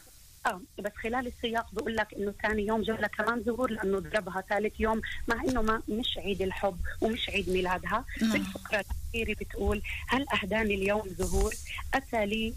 آه 0.46 0.62
بس 0.80 0.92
خلال 1.04 1.28
السياق 1.28 1.68
بقول 1.74 1.96
لك 1.96 2.14
إنه 2.14 2.34
ثاني 2.42 2.66
يوم 2.68 2.82
جاب 2.82 3.00
لها 3.00 3.08
كمان 3.08 3.44
زهور 3.44 3.72
لأنه 3.72 4.00
ضربها. 4.00 4.42
ثالث 4.50 4.74
يوم 4.80 5.02
مع 5.28 5.44
إنه 5.44 5.62
ما 5.62 5.82
مش 5.90 6.18
عيد 6.18 6.42
الحب 6.42 6.78
ومش 7.02 7.30
عيد 7.30 7.50
ميلادها. 7.50 8.06
نعم. 8.22 8.32
بالفقرة 8.34 8.86
الأخيرة 9.14 9.36
بتقول 9.40 9.82
هل 10.08 10.26
أهداني 10.30 10.76
اليوم 10.76 11.04
زهور 11.20 11.54
أتى 11.94 12.26
لي 12.26 12.54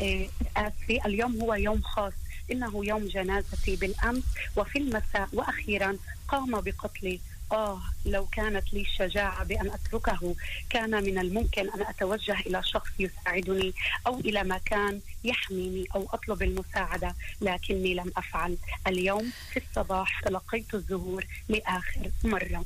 آه، 0.00 0.26
آسفة 0.56 1.06
اليوم 1.06 1.40
هو 1.40 1.54
يوم 1.54 1.82
خاص. 1.82 2.12
إنه 2.52 2.84
يوم 2.86 3.06
جنازتي 3.06 3.76
بالأمس 3.76 4.22
وفي 4.56 4.78
المساء 4.78 5.28
وأخيرا 5.32 5.96
قام 6.28 6.60
بقتلي 6.60 7.20
آه 7.54 7.80
لو 8.06 8.26
كانت 8.26 8.74
لي 8.74 8.80
الشجاعة 8.80 9.44
بأن 9.44 9.70
أتركه 9.70 10.34
كان 10.70 10.90
من 11.04 11.18
الممكن 11.18 11.70
أن 11.70 11.82
أتوجه 11.82 12.40
إلى 12.40 12.62
شخص 12.62 12.90
يساعدني 12.98 13.72
أو 14.06 14.20
إلى 14.20 14.44
مكان 14.44 15.00
يحميني 15.24 15.86
أو 15.94 16.08
أطلب 16.12 16.42
المساعدة 16.42 17.14
لكني 17.40 17.94
لم 17.94 18.12
أفعل. 18.16 18.56
اليوم 18.86 19.32
في 19.52 19.60
الصباح 19.68 20.20
تلقيت 20.20 20.74
الزهور 20.74 21.24
لآخر 21.48 22.10
مرة. 22.24 22.64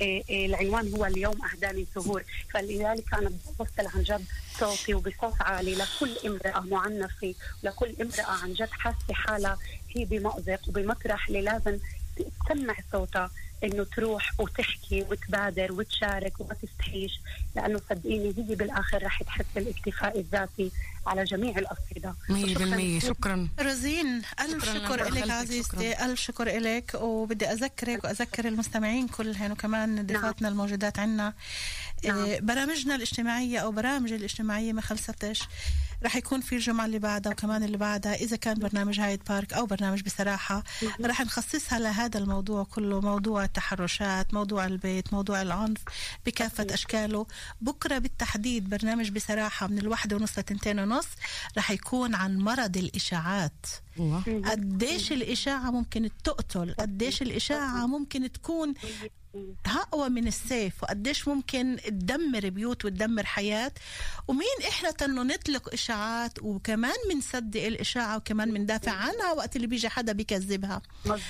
إيه 0.00 0.24
إيه 0.30 0.46
العنوان 0.46 0.92
هو 0.94 1.04
اليوم 1.04 1.44
أهداني 1.44 1.80
الزهور. 1.96 2.22
فلذلك 2.50 3.14
أنا 3.14 3.30
بوصل 3.58 3.86
عن 3.96 4.02
جد 4.02 4.24
صوتي 4.58 4.94
وبصوت 4.94 5.34
عالي 5.42 5.74
لكل 5.74 6.16
امرأة 6.26 6.60
معنفة 6.60 7.34
لكل 7.62 7.94
امرأة 8.00 8.32
عن 8.42 8.52
جد 8.52 8.70
حاسة 8.70 9.14
حالها 9.14 9.58
هي 9.90 10.04
بمأزق 10.04 10.60
وبمطرح 10.68 11.28
اللي 11.28 11.40
لازم 11.40 11.78
تسمع 12.46 12.76
صوتها. 12.92 13.30
إنه 13.64 13.86
تروح 13.96 14.40
وتحكي 14.40 15.02
وتبادر 15.02 15.72
وتشارك 15.72 16.40
وما 16.40 16.54
تستحيش 16.62 17.20
لأنه 17.56 17.80
صدقيني 17.90 18.34
هي 18.38 18.54
بالآخر 18.54 19.02
رح 19.02 19.22
تحس 19.22 19.44
بالإكتفاء 19.54 20.18
الذاتي 20.18 20.70
على 21.06 21.24
جميع 21.24 21.58
الاصعده 21.58 22.14
100% 22.28 23.04
شكرا. 23.04 23.48
روزين 23.60 24.22
ألف 24.40 24.64
شكراً 24.64 24.74
شكر 24.74 25.04
لك 25.04 25.30
عزيزتي. 25.30 26.04
ألف 26.04 26.20
شكر 26.20 26.58
لك 26.58 26.94
وبدي 26.94 27.46
أذكرك 27.46 28.04
وأذكر 28.04 28.48
المستمعين 28.48 29.08
كلهم 29.08 29.50
وكمان 29.52 30.06
ضيفاتنا 30.06 30.48
الموجودات 30.48 30.98
عنا. 30.98 31.34
إيه، 32.04 32.40
برامجنا 32.40 32.94
الاجتماعية 32.94 33.58
أو 33.58 33.72
برامج 33.72 34.12
الاجتماعية 34.12 34.72
ما 34.72 34.80
خلصتش. 34.80 35.42
رح 36.04 36.16
يكون 36.16 36.40
في 36.40 36.54
الجمعة 36.54 36.86
اللي 36.86 36.98
بعدها 36.98 37.32
وكمان 37.32 37.62
اللي 37.62 37.76
بعدها 37.76 38.14
إذا 38.14 38.36
كان 38.36 38.54
برنامج 38.54 39.00
هايد 39.00 39.20
بارك 39.28 39.52
أو 39.52 39.66
برنامج 39.66 40.02
بصراحة 40.02 40.64
رح 41.04 41.20
نخصصها 41.20 41.78
لهذا 41.78 42.18
الموضوع 42.18 42.64
كله 42.64 43.00
موضوع 43.00 43.44
التحرشات 43.44 44.34
موضوع 44.34 44.66
البيت 44.66 45.12
موضوع 45.14 45.42
العنف 45.42 45.80
بكافة 46.26 46.66
أشكاله. 46.70 47.26
بكرة 47.60 47.98
بالتحديد 47.98 48.68
برنامج 48.68 49.10
بصراحة 49.10 49.66
من 49.66 49.78
الواحدة 49.78 50.16
ونص 50.16 50.38
لتنتين 50.38 50.78
ونص 50.78 51.06
رح 51.58 51.70
يكون 51.70 52.14
عن 52.14 52.38
مرض 52.38 52.76
الإشاعات. 52.76 53.66
قديش 54.44 55.12
الإشاعة 55.12 55.70
ممكن 55.70 56.10
تقتل؟ 56.24 56.74
قديش 56.78 57.22
الإشاعة 57.22 57.86
ممكن 57.86 58.32
تكون 58.32 58.74
أقوى 59.66 60.08
من 60.08 60.26
السيف 60.26 60.82
وقديش 60.82 61.28
ممكن 61.28 61.76
تدمر 61.84 62.48
بيوت 62.48 62.84
وتدمر 62.84 63.26
حياة. 63.26 63.72
ومين 64.28 64.58
إحنا 64.68 64.90
تنو 64.90 65.22
نطلق 65.22 65.72
إشاعات 65.72 66.42
وكمان 66.42 66.94
بنصدق 67.10 67.62
الإشاعة 67.64 68.16
وكمان 68.16 68.54
بندافع 68.54 68.92
عنها 68.92 69.32
وقت 69.32 69.56
اللي 69.56 69.66
بيجي 69.66 69.88
حدا 69.88 70.12
بيكذبها. 70.12 70.82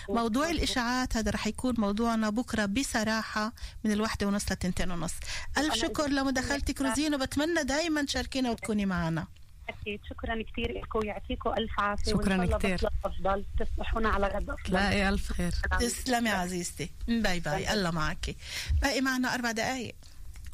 موضوع 0.08 0.50
الإشاعات 0.50 1.16
هذا 1.16 1.30
رح 1.30 1.46
يكون 1.46 1.74
موضوعنا 1.78 2.30
بكرة 2.30 2.66
بصراحة 2.66 3.52
من 3.84 3.92
الواحدة 3.92 4.26
ونص 4.26 4.52
لتنتين 4.52 4.90
ونص. 4.90 5.14
ألف 5.58 5.74
شكر 5.74 6.08
لمداخلتك 6.08 6.80
روزين 6.80 7.14
وبتمنى 7.14 7.64
دايما 7.64 8.02
تشاركينا 8.02 8.50
وتكوني 8.50 8.86
معنا. 8.86 9.26
أكيد 9.68 10.00
شكرا 10.10 10.42
كثير 10.42 10.72
لكم. 10.72 10.98
ويعطيكم 10.98 11.50
ألف 11.50 11.80
عافية. 11.80 12.12
شكراً. 12.12 12.46
بطلع 12.46 12.90
أفضل. 13.04 13.44
تصبحونا 13.58 14.08
على 14.08 14.26
غد 14.26 14.50
أفضل. 14.50 14.62
تلاقي 14.64 15.08
ألف 15.08 15.32
خير. 15.32 15.52
تسلمي 15.80 16.30
عزيزتي. 16.30 16.90
bye 17.08 17.40
bye. 17.40 17.72
الله 17.72 17.90
معك 17.90 18.36
باقي 18.82 19.00
معنا 19.00 19.34
أربع 19.34 19.50
دقايق. 19.52 19.94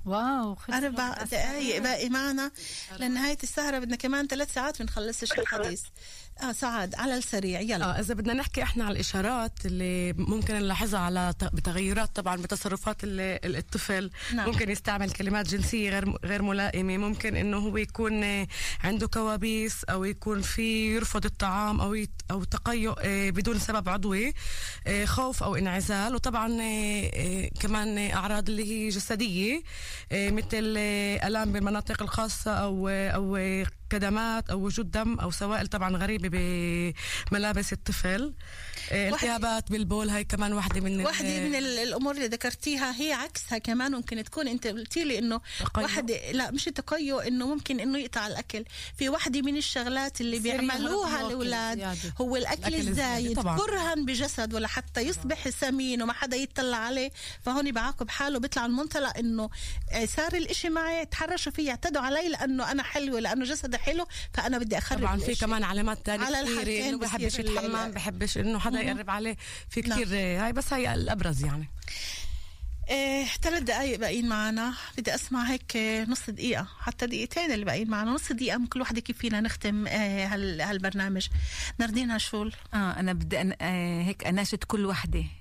واو 0.06 0.56
أربع 0.72 1.14
دقايق 1.22 1.82
باقي 1.82 2.08
معنا 2.08 2.50
لنهاية 3.00 3.38
السهرة 3.42 3.78
بدنا 3.78 3.96
كمان 3.96 4.26
ثلاث 4.26 4.54
ساعات 4.54 4.82
بنخلصش 4.82 5.32
الحديث. 5.38 5.82
آه 6.42 6.52
سعاد 6.52 6.94
على 6.94 7.14
السريع 7.16 7.60
يلا. 7.60 7.84
آه 7.84 8.00
إذا 8.00 8.14
بدنا 8.14 8.34
نحكي 8.34 8.62
إحنا 8.62 8.84
على 8.84 8.92
الإشارات 8.94 9.66
اللي 9.66 10.12
ممكن 10.12 10.54
نلاحظها 10.54 11.00
على 11.00 11.34
بتغيرات 11.52 12.16
طبعا 12.16 12.36
بتصرفات 12.36 13.04
ال- 13.04 13.20
ال- 13.20 13.56
الطفل. 13.56 14.10
نعم. 14.34 14.48
ممكن 14.48 14.70
يستعمل 14.70 15.10
كلمات 15.10 15.48
جنسية 15.48 15.90
غير 15.90 16.16
غير 16.24 16.42
ملائمة. 16.42 16.96
ممكن 16.96 17.36
إنه 17.36 17.56
هو 17.58 17.76
يكون 17.76 18.46
عنده 18.84 19.06
كوابيس 19.08 19.84
أو 19.84 20.04
يكون 20.04 20.42
في 20.42 20.94
يرفض 20.96 21.24
الطعام 21.24 21.80
أو 21.80 21.94
يت- 21.94 22.10
أو 22.30 22.44
تقيؤ 22.44 22.94
آه، 22.98 23.30
بدون 23.30 23.58
سبب 23.58 23.88
عضوي 23.88 24.34
آه، 24.86 25.04
خوف 25.04 25.42
أو 25.42 25.56
انعزال. 25.56 26.14
وطبعا 26.14 26.58
آه، 26.60 27.48
كمان 27.60 28.10
أعراض 28.10 28.48
اللي 28.50 28.64
هي 28.72 28.88
جسدية. 28.88 29.62
مثل 30.12 30.74
آه، 30.78 31.26
الام 31.26 31.52
بالمناطق 31.52 32.02
الخاصة 32.02 32.50
أو 32.52 32.88
آه، 32.88 33.10
أو 33.10 33.36
آه، 33.36 33.66
كدمات 33.90 34.50
أو 34.50 34.58
وجود 34.60 34.90
دم 34.90 35.18
أو 35.20 35.30
سوائل 35.30 35.66
طبعا 35.66 35.96
غريبة 35.96 36.28
بملابس 37.30 37.72
الطفل. 37.72 38.22
آه، 38.22 38.32
التهابات 38.92 39.70
بالبول 39.70 40.10
هاي 40.10 40.24
كمان 40.24 40.52
واحدة 40.52 40.80
من 40.80 41.04
واحدة 41.06 41.40
من 41.40 41.54
ال- 41.54 41.78
الأمور 41.78 42.14
اللي 42.14 42.26
ذكرتيها 42.26 43.00
هي 43.00 43.12
عكسها 43.12 43.58
كمان 43.58 43.92
ممكن 43.92 44.24
تكون 44.24 44.48
أنت 44.48 44.66
قلتي 44.66 45.04
لي 45.04 45.18
إنه 45.18 45.40
تقيؤ. 45.60 45.84
واحدة 45.84 46.30
لا 46.32 46.50
مش 46.50 46.68
التقيؤ 46.68 47.18
إنه 47.28 47.46
ممكن 47.46 47.80
إنه 47.80 47.98
يقطع 47.98 48.26
الأكل 48.26 48.64
في 48.98 49.08
واحدة 49.08 49.42
من 49.42 49.56
الشغلات 49.56 50.20
اللي 50.20 50.38
بيعملوها 50.38 51.26
الأولاد. 51.26 51.98
هو 52.20 52.36
الأكل 52.36 52.60
الأكل 52.74 52.88
الزايد. 52.88 53.40
كرها 53.40 53.94
بجسد 53.94 54.54
ولا 54.54 54.68
حتى 54.68 55.00
يصبح 55.00 55.48
سمين 55.48 56.02
وما 56.02 56.12
حدا 56.12 56.36
يطلع 56.36 56.76
عليه 56.76 57.10
فهون 57.44 57.72
بعاقب 57.72 58.08
حاله 58.10 58.38
بيطلع 58.38 58.66
المنطلق 58.66 59.16
إنه 59.18 59.50
آه، 59.92 60.06
صار 60.06 60.34
الإشي 60.34 60.68
معي 60.68 61.04
تحرشوا 61.06 61.52
فيه 61.52 61.70
اعتدوا 61.70 62.02
علي 62.02 62.28
لأنه 62.28 62.70
أنا 62.70 62.82
حلوة 62.82 63.20
لأنه 63.20 63.44
جسدي 63.44 63.78
حلو 63.78 64.06
فأنا 64.34 64.58
بدي 64.58 64.78
أخرب 64.78 64.98
طبعا 65.00 65.18
في. 65.18 65.34
كمان 65.34 65.62
علامات 65.64 66.06
تانية 66.06 66.24
على 66.26 66.40
الحالتين 66.40 66.98
بحبش 66.98 67.40
الحمام 67.40 67.90
بحبش 67.90 68.38
إنه 68.38 68.58
حدا 68.58 68.79
مهم. 68.82 68.88
يقرب 68.96 69.10
عليه 69.10 69.36
في 69.68 69.80
نعم. 69.80 70.00
كثير 70.00 70.08
آه، 70.12 70.44
هاي 70.46 70.52
بس 70.52 70.72
هي 70.72 70.94
الأبرز 70.94 71.44
يعني. 71.44 71.68
إيه 72.90 73.24
ثلاث 73.42 73.62
دقايق 73.62 73.98
باقيين 73.98 74.28
معنا. 74.28 74.74
بدي 74.98 75.14
أسمع 75.14 75.42
هيك 75.50 75.76
نص 76.08 76.30
دقيقة 76.30 76.66
حتى 76.80 77.06
دقيقتين 77.06 77.52
اللي 77.52 77.64
باقيين 77.64 77.90
معنا. 77.90 78.10
نص 78.10 78.32
دقيقة 78.32 78.58
من 78.58 78.66
كل 78.66 78.80
وحدة 78.80 79.00
كيف 79.00 79.18
فينا 79.18 79.40
نختم 79.40 79.86
هال 79.86 80.60
هالبرنامج. 80.60 81.28
نردين 81.80 82.10
هالشول 82.10 82.54
آه 82.74 83.00
أنا 83.00 83.12
بدي 83.12 83.40
أن... 83.40 83.54
آه 83.60 84.02
هيك 84.02 84.26
أناشد 84.26 84.64
كل 84.64 84.86
وحدة. 84.86 85.18
آه، 85.18 85.39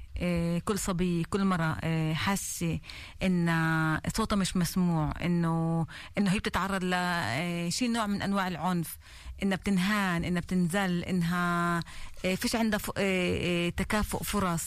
كل 0.65 0.79
صبية 0.79 1.23
كل 1.29 1.45
مرة 1.45 1.77
آه، 1.84 2.13
حاسة 2.13 2.79
إن 3.23 3.99
صوتها 4.15 4.36
مش 4.36 4.58
مسموع 4.58 5.13
إنه 5.25 5.86
إنه 6.17 6.32
هي 6.32 6.39
بتتعرض 6.39 6.84
لشيء 6.84 7.91
نوع 7.91 8.08
من 8.08 8.21
أنواع 8.21 8.47
العنف 8.47 8.97
إنها 9.43 9.58
بتنهان 9.58 10.23
إنها 10.23 10.41
بتنزل 10.41 11.03
إنها 11.03 11.79
آه، 12.25 12.36
فيش 12.36 12.55
عندها 12.55 12.79
ف- 12.79 12.91
آه، 12.97 13.67
آه، 13.67 13.69
تكافؤ 13.69 14.23
فرص 14.23 14.63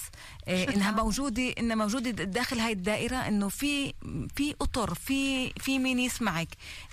آه، 0.48 0.64
إنها 0.74 0.90
موجودة 0.90 1.54
إنها 1.58 1.76
موجودة 1.76 2.10
داخل 2.10 2.58
هاي 2.58 2.72
الدائرة 2.72 3.16
إنه 3.16 3.48
في 3.48 3.94
في 4.36 4.54
أطر 4.60 4.94
في 4.94 5.50
في 5.50 5.78
مين 5.78 5.98
يسمعك 5.98 6.48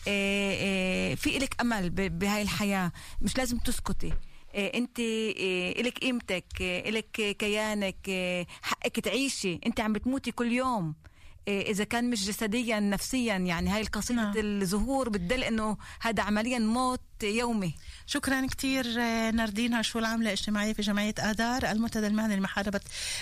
آه، 0.07 0.57
آه، 0.61 1.15
في 1.15 1.37
إلك 1.37 1.55
أمل 1.61 1.89
ب- 1.89 2.19
بهاي 2.19 2.41
الحياة 2.41 2.91
مش 3.21 3.37
لازم 3.37 3.57
تسكتي. 3.57 4.13
انت 4.55 4.99
إيه، 4.99 5.81
إلك 5.81 5.97
قيمتك 5.97 6.45
إيه، 6.61 6.89
إلك 6.89 7.37
كيانك 7.37 8.09
حقك 8.61 8.99
تعيشي. 8.99 9.59
انت 9.65 9.79
عم 9.79 9.93
بتموتي 9.93 10.31
كل 10.31 10.51
يوم. 10.51 10.95
إذا 11.49 11.83
كان 11.83 12.09
مش 12.09 12.25
جسديا 12.25 12.79
نفسيا 12.79 13.35
يعني 13.35 13.69
هاي 13.69 13.81
القصيده 13.81 14.21
نعم. 14.21 14.33
الظهور 14.37 15.09
بتدل 15.09 15.43
إنه 15.43 15.77
هذا 16.01 16.23
عمليا 16.23 16.59
موت 16.59 17.01
يومي. 17.23 17.75
شكرا 18.05 18.45
كثير 18.45 18.85
ناردين 19.31 19.73
هالشول 19.73 20.05
عاملة 20.05 20.31
اجتماعية 20.31 20.73
في 20.73 20.81
جمعية 20.81 21.13
آدار 21.19 21.71
المنتدى 21.71 22.07
المهني 22.07 22.35
لمحاربة 22.35 22.79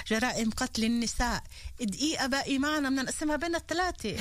جرائم 0.08 0.50
قتل 0.50 0.84
النساء. 0.84 1.44
دقيقة 1.82 2.28
باقي 2.28 2.60
معنا 2.60 2.90
بدنا 2.90 3.04
نقسمها 3.04 3.36
بين 3.36 3.56
الثلاثة. 3.56 4.18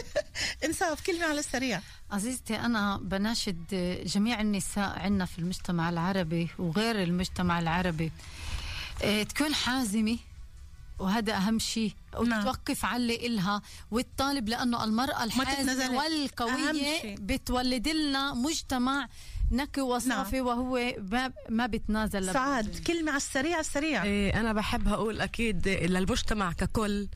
انصاف 0.64 1.06
كلمة 1.06 1.24
على 1.24 1.38
السريع. 1.38 1.80
عزيزتي 2.10 2.56
أنا 2.56 2.96
بناشد 3.02 3.64
جميع 4.06 4.40
النساء 4.40 4.98
عنا 4.98 5.24
في 5.24 5.38
المجتمع 5.38 5.88
العربي 5.88 6.48
وغير 6.58 7.02
المجتمع 7.02 7.58
العربي. 7.58 8.12
إيه، 9.02 9.22
تكون 9.22 9.54
حازمة 9.54 10.18
وهذا 11.00 11.32
أهم 11.36 11.58
شيء 11.58 11.92
وتوقف 12.16 12.84
على 12.84 12.96
اللي 13.02 13.26
إلها 13.26 13.62
وتطالب 13.90 14.48
لأنه 14.48 14.84
المرأة. 14.84 15.24
الحازمة 15.24 15.96
والقوية. 15.98 17.14
بتولد 17.18 17.88
لنا 17.88 18.34
مجتمع 18.34 19.08
نكي 19.50 19.80
وصافي 19.80 20.36
نعم. 20.36 20.46
وهو 20.46 20.94
ما 21.10 21.32
ما 21.48 21.66
بيتنازل 21.66 22.32
سعاد 22.32 22.82
كلمة 22.86 23.10
على 23.10 23.16
السريع 23.16 23.52
على 23.52 23.60
السريع. 23.60 24.02
إيه 24.02 24.40
أنا 24.40 24.52
بحب 24.52 24.88
أقول 24.88 25.20
أكيد 25.20 25.68
للمجتمع 25.68 26.52
ككل 26.52 27.08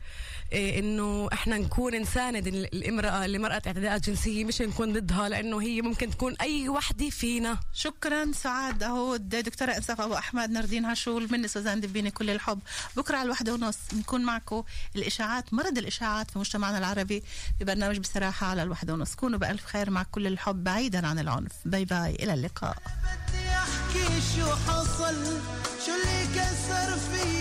إيه 0.52 0.78
إنه 0.78 1.28
إحنا 1.32 1.58
نكون 1.58 1.94
نساند 1.94 2.46
الإمرأة 2.46 3.24
اللي 3.24 3.38
مرقت 3.38 3.66
اعتداءات 3.66 4.10
جنسية 4.10 4.44
مش 4.44 4.62
نكون 4.62 4.92
ضدها 4.92 5.28
لأنه 5.28 5.62
هي 5.62 5.82
ممكن 5.82 6.10
تكون 6.10 6.36
أي 6.40 6.68
وحدة 6.68 7.10
فينا. 7.10 7.58
شكرا 7.72 8.32
سعاد. 8.32 8.82
أهو 8.82 9.16
دكتورة 9.16 9.70
إنصاف 9.70 10.00
أبو 10.00 10.14
أحمد 10.14 10.50
نردين 10.50 10.84
هشول 10.84 11.28
مني 11.30 11.48
سوزان 11.48 11.80
دبيني 11.80 12.10
كل 12.10 12.30
الحب. 12.30 12.58
بكرة 12.96 13.16
على 13.16 13.24
الواحدة 13.24 13.54
ونص 13.54 13.78
نكون 13.92 14.24
معكم. 14.24 14.62
الإشاعات 14.96 15.54
مرض 15.54 15.78
الإشاعات 15.78 16.30
في 16.30 16.38
مجتمعنا 16.38 16.78
العربي. 16.78 17.22
ببرنامج 17.60 17.98
بصراحة 17.98 18.46
على 18.46 18.62
الواحدة 18.62 18.92
ونص. 18.92 19.14
كونوا 19.14 19.38
بألف 19.38 19.64
خير 19.64 19.90
مع 19.90 20.02
كل 20.02 20.26
الحب 20.26 20.64
بعيدا 20.64 21.06
عن 21.06 21.18
العنف. 21.18 21.52
bye 21.64 21.84
bye. 21.84 22.23
إلى 22.24 22.34
اللقاء. 22.34 22.76
شو 24.36 24.46
حصل 24.66 25.14
شو 25.86 25.92
اللي 25.92 26.26
كسر 26.34 26.96
في 26.96 27.33